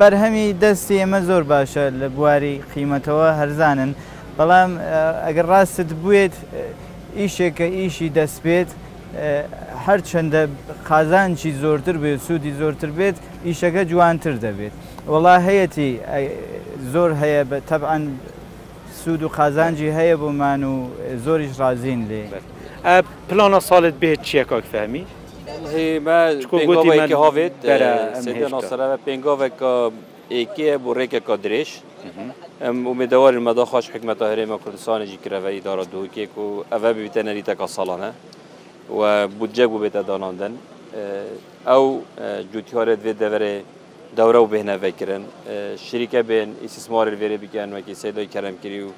بەرهەمی 0.00 0.46
دەستی 0.64 0.96
ئێمە 1.00 1.20
زۆر 1.28 1.42
باشە 1.52 1.84
لە 2.00 2.08
بواری 2.16 2.54
قیمەتەوە 2.74 3.28
هەرزانن 3.40 3.90
بەڵام 4.38 4.70
ئەگەر 5.26 5.46
ڕاستت 5.52 5.90
بوێت 6.02 6.34
ئیشێکە 7.20 7.66
ئیشی 7.78 8.08
دەستبێت 8.18 8.70
هەر 9.84 9.98
چنددە 10.10 10.42
قازانکی 10.90 11.50
زۆرتر 11.62 11.96
بێت 12.02 12.20
سوودی 12.26 12.52
زۆرتر 12.60 12.90
بێت 12.98 13.16
ئیشەکە 13.46 13.82
جوانتر 13.90 14.34
دەبێت 14.44 14.74
وڵا 15.12 15.36
هەیەی 15.46 15.92
زۆر 16.92 17.10
هەیە 17.22 17.42
بە 17.50 17.58
تەبعاان 17.70 18.02
سوود 19.00 19.22
و 19.26 19.28
قازانجی 19.38 19.90
هەیە 19.98 20.16
بۆمان 20.22 20.62
و 20.72 20.74
زۆریش 21.24 21.54
رازین 21.60 22.02
لێ. 22.10 22.24
پلانە 23.28 23.58
ساڵت 23.70 23.94
بێت 24.02 24.20
چییە 24.28 24.44
کاک 24.50 24.64
فەمی؟ 24.72 25.04
گوتی 26.70 27.12
هاوێت 27.24 27.54
پێنگۆێک 29.06 29.56
ئێکەیە 30.34 30.76
بۆ 30.82 30.90
ڕێکێکە 30.98 31.34
درێژ 31.44 31.70
ێدەوارن 33.04 33.42
مەدا 33.48 33.64
خۆش 33.70 33.86
حکمەتە 33.94 34.24
هەرێمە 34.32 34.56
کوردستانێکی 34.62 35.18
کرەوەی 35.24 35.60
دارە 35.68 35.84
دووکێک 35.92 36.32
و 36.44 36.48
ئەە 36.70 36.78
ببیتە 36.84 37.20
نەریتەکە 37.28 37.66
ساڵانە 37.76 38.10
و 38.98 39.00
بودجە 39.38 39.64
بوو 39.70 39.82
بێتە 39.84 40.00
داناندن 40.10 40.54
ئەو 41.72 41.84
جوتیارێت 42.52 43.00
بێت 43.04 43.18
دەبەرێ 43.24 43.54
دەورە 44.18 44.40
و 44.42 44.46
بهێنەڤەکردن 44.52 45.22
شریکە 45.86 46.20
بێن 46.28 46.50
ئیسیسمارل 46.62 47.14
وێرە 47.20 47.38
بکەن 47.44 47.68
وەکی 47.74 47.94
سەیدۆی 48.02 48.28
کەرەمگیری 48.34 48.80
و 48.86 48.90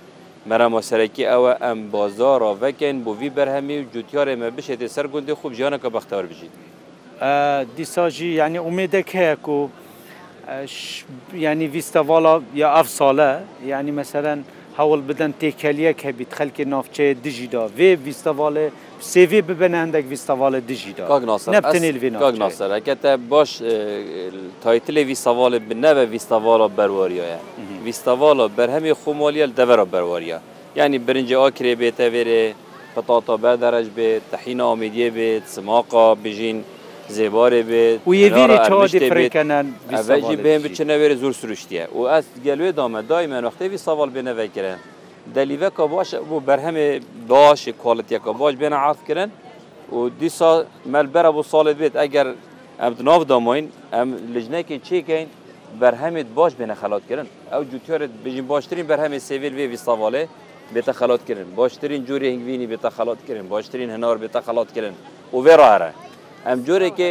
مەرامۆسەرەکی 0.50 1.24
ئەوە 1.32 1.52
ئەم 1.64 1.78
بۆزۆ 1.92 2.32
ڕۆڤەکەن 2.42 2.96
بۆ 3.04 3.12
وی 3.20 3.30
بەرهەمی 3.37 3.76
و 3.80 3.85
جوتیارێمە 3.94 4.48
بشێتی 4.56 4.88
سەر 4.96 5.06
گوندی 5.12 5.35
خوب 5.40 5.50
ژیانەکە 5.59 5.88
بەختەوە 5.94 6.22
بژیت 6.30 6.54
دیساژی 7.76 8.30
یعنی 8.40 8.59
ئومێدەك 8.66 9.09
هەیەک 9.18 9.44
و 9.54 9.59
ینی 11.44 11.66
ویستەواڵا 11.74 12.35
یا 12.62 12.68
ئەف 12.76 12.88
ساڵە 12.98 13.30
ینی 13.72 13.92
مەسەرەن 13.98 14.40
هەوڵ 14.78 15.00
بدەن 15.09 15.32
تێکەلیەک 15.40 15.98
هەبیت 16.06 16.30
خەلکی 16.38 16.64
نافچەیە 16.72 17.14
دژیدا 17.24 17.64
وێ 17.78 17.88
ویستەواڵێ 18.04 18.66
سێوێ 19.14 19.40
ببەنەندێک 19.48 20.04
ویستاواە 20.12 20.61
دیژیداناسەر 20.70 22.68
ئەکەتە 22.76 23.12
باش 23.32 23.50
تایتلێوی 24.64 25.16
ساواڵێ 25.26 25.59
بنەبە 25.68 26.04
ویستاواە 26.12 26.68
بەروەریە 26.78 27.26
ویستاواە 27.85 28.44
بەرهەمی 28.59 28.92
خۆمۆلیل 29.02 29.50
دەبەرە 29.59 29.87
بەروەریە 29.92 30.38
یعنی 30.78 30.96
برنجە 31.06 31.37
ئاکرێ 31.42 31.72
بێتە 31.82 32.06
وێرێ 32.14 32.42
پتاتا 32.94 33.35
بەدەرەج 33.44 33.87
بێت 33.96 34.22
تەحین 34.32 34.61
ئامیدیە 34.66 35.09
بێت 35.16 35.44
سماقا 35.54 36.06
بژین 36.22 36.59
زێبارێ 37.16 37.62
بێت 37.70 37.98
و 38.09 38.11
یێویێکەنەنجی 38.22 40.37
بێن 40.44 40.61
بچنەوێرە 40.64 41.16
زۆر 41.22 41.32
سروشتیە 41.40 41.85
و 41.96 41.98
ئەس 42.12 42.26
گەلوێ 42.46 42.70
دامە 42.78 43.00
دای 43.11 43.26
مەنەختێوی 43.32 43.78
ساواڵ 43.87 44.09
بێنەوەکرن 44.14 44.80
دەلیڤەکە 45.34 45.84
باش 45.94 46.08
بۆ 46.28 46.36
بەرهەمێ 46.48 46.86
باشی 47.32 47.72
کۆڵەتەکە 47.82 48.30
باش 48.40 48.54
بێنە 48.62 48.78
عافکردن 48.86 49.30
و 49.96 49.98
دیسا 50.20 50.50
مەلبەرە 50.94 51.30
بۆ 51.36 51.42
ساڵت 51.52 51.76
بێت 51.80 51.94
ئەگەر 52.00 52.28
ئەم 52.80 52.92
ناو 53.08 53.20
دامۆین 53.30 53.66
ئەم 53.94 54.08
لژنەکی 54.34 54.76
چێکەین 54.88 55.28
بەرهەمێت 55.80 56.28
باش 56.38 56.52
بێنە 56.60 56.76
خەلاتکردن 56.82 57.26
ئەو 57.52 57.62
جوتیارت 57.70 58.10
بژین 58.24 58.46
باشترین 58.52 58.86
بەرهەمێ 58.90 59.18
سێویل 59.28 59.54
وێوی 59.58 59.78
ساواڵێ 59.86 60.24
بێتە 60.74 60.92
خەلاتکردن 61.00 61.46
باشترین 61.60 62.02
جووری 62.08 62.28
هنگوینی 62.34 62.66
بێتە 62.72 62.90
خەلاتکردن 62.96 63.44
باشترین 63.52 63.88
هەنار 63.94 64.16
بێتە 64.24 64.40
خەلاتکردن 64.46 64.94
و 65.34 65.38
وێڕارە 65.46 65.90
ئەم 66.46 66.58
جۆرێکێ 66.66 67.10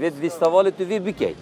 وێت 0.00 0.14
ساواڵێت 0.40 0.74
تو 0.78 0.84
وی 0.90 1.00
بکەیت 1.06 1.38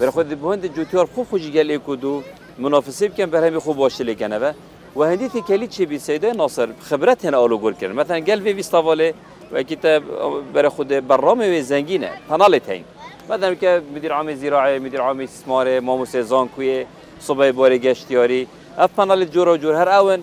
بەخۆ 0.00 0.20
بۆندە 0.42 0.68
جوتیار 0.76 1.06
خۆ 1.14 1.20
خوۆژی 1.28 1.50
گەلێک 1.56 1.84
و 1.90 1.94
دوو 2.04 2.16
منافسی 2.64 3.06
بکەن 3.10 3.28
بەرهەمی 3.34 3.60
خۆ 3.64 3.72
باشتلێکەنەوە 3.82 4.50
و 4.96 5.04
هندی 5.04 5.28
تکلی 5.28 5.66
چی 5.68 5.86
بی 5.86 5.98
سیده 5.98 6.32
ناصر 6.32 6.68
خبرت 6.82 7.24
هن 7.24 7.34
آلو 7.34 7.58
گل 7.58 7.72
کرد 7.72 7.92
مثلا 8.00 8.18
گل 8.20 8.40
وی 8.42 8.52
ویستاواله 8.52 9.14
و 9.52 9.62
کیتا 9.62 10.00
برای 10.54 10.68
خود 10.68 10.88
برنامه 10.88 11.48
وی 11.50 11.62
زنگینه 11.62 12.10
پنال 12.28 12.58
تین 12.58 12.84
مثلا 13.30 13.54
که 13.54 13.82
مدیر 13.96 14.12
عام 14.12 14.34
زراعه 14.34 14.78
مدیر 14.78 15.00
عام 15.00 15.20
استثمار 15.20 15.80
ماموس 15.80 16.16
زانکوی 16.16 16.84
صبح 17.20 17.50
بار 17.50 17.78
گشتیاری 17.78 18.46
اف 18.78 18.90
پنال 18.96 19.24
جور 19.24 19.48
و 19.48 19.56
جور 19.56 19.74
هر 19.74 19.88
اون 19.88 20.18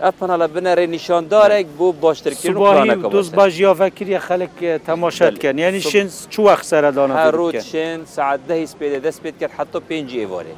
اف 0.00 0.14
پنال 0.20 0.46
بنره 0.46 0.86
نشان 0.86 1.26
داره 1.26 1.62
بو 1.78 1.92
باشتر 1.92 2.30
کردن 2.30 2.54
صبحی 2.54 3.10
دوز 3.12 3.32
باج 3.32 3.60
یا 3.60 3.74
فکر 3.74 4.18
خلق 4.18 4.76
تماشات 4.86 5.38
کن 5.42 5.58
یعنی 5.58 5.80
شن 5.80 6.08
چو 6.30 6.42
وقت 6.46 6.64
سر 6.64 6.90
دانه 6.90 7.14
هر 7.14 7.30
روز 7.30 7.56
شن 7.56 8.04
ساعت 8.04 8.40
10 8.48 8.66
سپیده 8.66 8.98
دست 8.98 9.22
پید 9.22 9.38
کرد 9.38 9.50
حتی 9.50 9.80
5 9.80 10.14
ایواره 10.14 10.52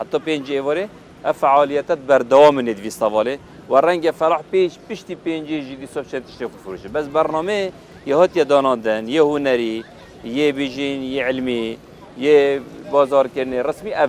حتی 0.00 0.18
5 0.18 0.50
ایواره 0.50 0.88
ئە 1.26 1.32
فعالیتت 1.42 2.00
بەردەوا 2.08 2.50
منێت 2.56 2.78
ویستاواێ 2.84 3.34
و 3.72 3.74
ڕەنگە 3.86 4.12
فەرح 4.20 4.40
پێش 4.52 4.72
پشتی 4.86 5.16
پێنجێژی 5.24 5.76
دیسۆچێت 5.82 6.24
شتێک 6.34 6.52
فروشە 6.62 6.88
بەس 6.96 7.06
بەرنمێ 7.14 7.60
یهاتە 8.12 8.42
دانادن 8.52 9.02
یه 9.16 9.22
هوەری 9.30 9.74
یه 10.38 10.46
بژین 10.58 11.00
یه 11.14 11.20
علمی 11.28 11.64
یه 12.26 12.36
بازارکردنی 12.92 13.60
ڕسمی 13.68 13.92
ئەە 14.00 14.06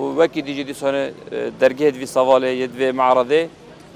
و 0.00 0.02
وەکی 0.18 0.40
دیجی 0.46 0.64
دیسانە 0.70 1.02
دەرگێت 1.60 1.94
ویساواێ 2.02 2.50
یە 2.62 2.66
دوێ 2.74 2.90
معڕدێ 3.00 3.42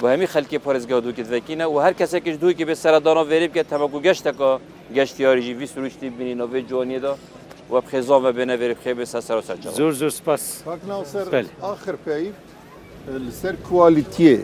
و 0.02 0.04
هەمی 0.12 0.28
خەلکی 0.34 0.58
پارێزگا 0.66 0.96
دووکردکینە 1.04 1.66
و 1.72 1.76
هەر 1.84 1.94
کەسێکش 2.00 2.36
دووکی 2.42 2.64
بە 2.70 2.74
سەردانە 2.82 3.22
وێری 3.30 3.48
بکە 3.52 3.62
تەمەکو 3.72 3.98
گەشتەکە 4.06 4.50
گەشتیاریژی 4.96 5.54
وی 5.58 5.66
سروشتی 5.74 6.08
بینینەوەێ 6.18 6.60
جوانیدا 6.70 7.12
و 7.72 7.80
présent 7.80 8.20
ve 8.24 8.32
beneveri 8.36 8.74
xêbe 8.84 9.04
sa 9.04 9.20
ser 9.22 9.40
serca. 9.42 9.70
Zor 9.70 9.92
zor 9.92 10.10
spas. 10.10 10.42
Fakna 10.64 11.04
ser 11.04 11.44
axir 11.72 11.96
peyv 12.06 12.32
li 13.24 13.32
ser 13.32 13.56
kualitiye. 13.70 14.40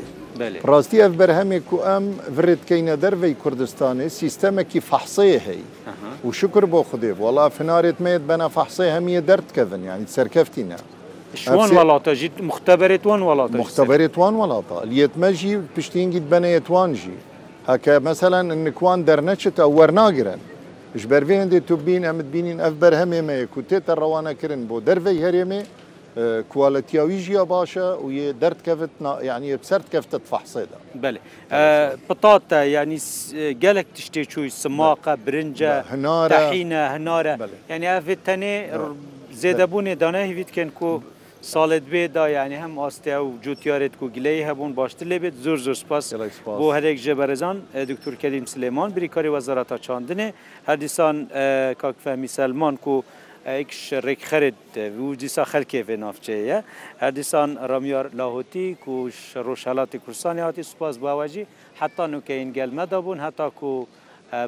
Rastî 0.74 0.96
ev 1.02 1.12
berhemê 1.18 1.60
ku 1.60 1.76
em 1.96 2.04
virêtkeyne 2.36 3.02
dervey 3.02 3.34
Kurdistanê 3.44 4.08
sîstemekî 4.10 4.80
fehseyê 4.80 5.38
hey 5.38 5.62
û 6.26 6.32
şikur 6.32 6.72
bo 6.72 6.84
xudê 6.92 7.10
Wala 7.14 7.48
finarêt 7.48 7.94
meyet 7.98 8.28
bena 8.28 8.48
fehsey 8.48 8.90
hemiye 8.90 9.26
derdkevin 9.26 9.82
yani 9.82 10.06
serkeftîne. 10.06 10.76
شوان 11.44 11.68
وڵاتە 11.78 12.12
ژیت 12.20 12.34
مختبرێتوان 12.50 13.20
وڵاتە 13.28 13.54
مختبرێتوان 13.64 14.34
وڵاتە 14.40 14.76
لێتمە 14.92 15.30
ژی 15.40 15.52
پشتینگیت 15.76 16.26
بنەیەتوان 16.32 16.90
ژی 17.02 17.16
هەکە 17.70 17.92
مەسەلاەن 18.08 18.46
نکوان 18.66 18.98
دەرنەچێت 19.08 19.56
ئەو 19.62 19.70
وەرناگرن 19.78 20.40
ji 20.94 21.06
bervêendê 21.10 21.60
tu 21.60 21.76
bin 21.86 22.02
em 22.02 22.18
bînîn 22.32 22.58
ev 22.60 22.72
berhemê 22.80 23.22
me 23.22 23.32
ye 23.38 23.46
ku 23.46 23.60
tê 23.62 23.80
te 23.80 23.92
rewana 23.96 24.34
kirin 24.34 24.68
bo 24.68 24.86
dervey 24.86 25.16
herêmê 25.18 25.62
کوالتیاوی 26.52 27.18
جیا 27.26 27.42
باشه 27.54 27.86
و 28.04 28.06
یه 28.18 28.26
درد 28.42 28.58
کفت 28.66 28.90
یعنی 29.30 29.46
بسرد 29.62 29.84
کفت 29.94 30.10
تفحصه 30.24 30.60
ده 30.70 30.76
بله 31.04 31.18
بطاطا 32.08 32.60
یعنی 32.76 32.96
گلک 33.64 33.86
تشتی 33.96 34.20
چوی 34.32 34.48
سماقه 34.62 35.12
برنجه 35.26 35.72
هناره 35.92 36.36
تحینه 36.42 36.82
هناره 36.94 37.34
یعنی 37.72 37.86
افت 37.98 38.18
تنه 38.26 38.54
زیده 39.42 39.64
بونه 39.72 39.92
دانه 40.02 40.20
هیوید 40.28 40.50
کن 40.56 40.68
که 40.78 40.88
ساڵت 41.52 41.84
بێدا 41.92 42.24
یعنی 42.32 42.56
هەم 42.62 42.72
ئاستیا 42.82 43.18
و 43.26 43.30
جوتیارێت 43.44 43.94
و 44.02 44.06
گلەی 44.16 44.42
هەبوون 44.48 44.72
باشتر 44.80 45.06
لێبێت 45.10 45.34
زۆر 45.44 45.58
زۆر 45.66 45.76
سپاس 45.84 46.04
بۆ 46.60 46.66
هەرێک 46.76 46.96
ژێبەرزان 47.04 47.56
دکتور 47.90 48.14
کەلیم 48.22 48.46
سلێمان 48.54 48.88
بریکاری 48.96 49.30
وەزارەتا 49.36 49.76
چاندنێ 49.86 50.28
هەردیسان 50.68 51.16
کاکفەمی 51.82 52.28
سلمان 52.38 52.74
و 52.86 52.94
ئەیکش 53.52 53.80
ڕێکخەرت 54.06 54.72
و 55.06 55.06
دیسا 55.22 55.44
خەلکێ 55.52 55.80
نافچەیە 56.04 56.58
هەردیسان 57.02 57.50
ڕمیار 57.70 58.06
لاهوتی 58.18 58.68
و 58.94 59.10
ڕۆژهلاتی 59.46 59.96
کورسانی 60.04 60.40
هاتی 60.46 60.62
سوپاس 60.70 60.94
باواژی 61.04 61.44
حتا 61.80 62.04
نوکەین 62.12 62.48
گەلمەدا 62.56 62.98
بوون 63.04 63.18
هەتا 63.26 63.46
و 63.70 63.86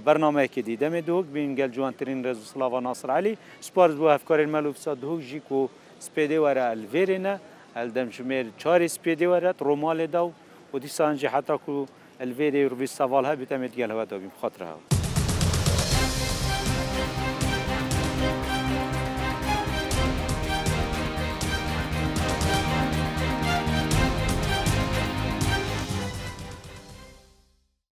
برنامەیەکی 0.07 0.63
دیدەمێ 0.69 1.01
دوک 1.09 1.27
بین 1.35 1.51
گەل 1.59 1.71
جوانترین 1.77 2.21
ڕێزوسلاوە 2.27 2.79
ناسرعلی 2.89 3.35
سپارز 3.69 3.95
بۆ 4.01 4.07
هەفکارین 4.15 4.49
مەلوفسا 4.55 4.93
دوک 5.03 5.21
ژیک 5.31 5.49
و 5.53 5.63
سپێدی 6.09 6.39
وەرە 6.45 6.63
ئەلڤێرێنە 6.71 7.35
ئەلدەمژمێر 7.77 8.47
چاری 8.63 8.89
سپێدی 8.97 9.31
وەرەت 9.33 9.59
ڕۆمالێدا 9.69 10.23
و 10.27 10.33
و 10.73 10.77
دیسانجی 10.85 11.29
حتا 11.35 11.57
و 11.77 11.89
ئەلڤێری 12.21 12.63
ڕوی 12.73 12.93
سەواڵها 12.99 13.35
بتەمێت 13.41 13.73
گەلەوە 13.81 14.05
دەبیم 14.11 14.35
خۆترراوە. 14.41 14.85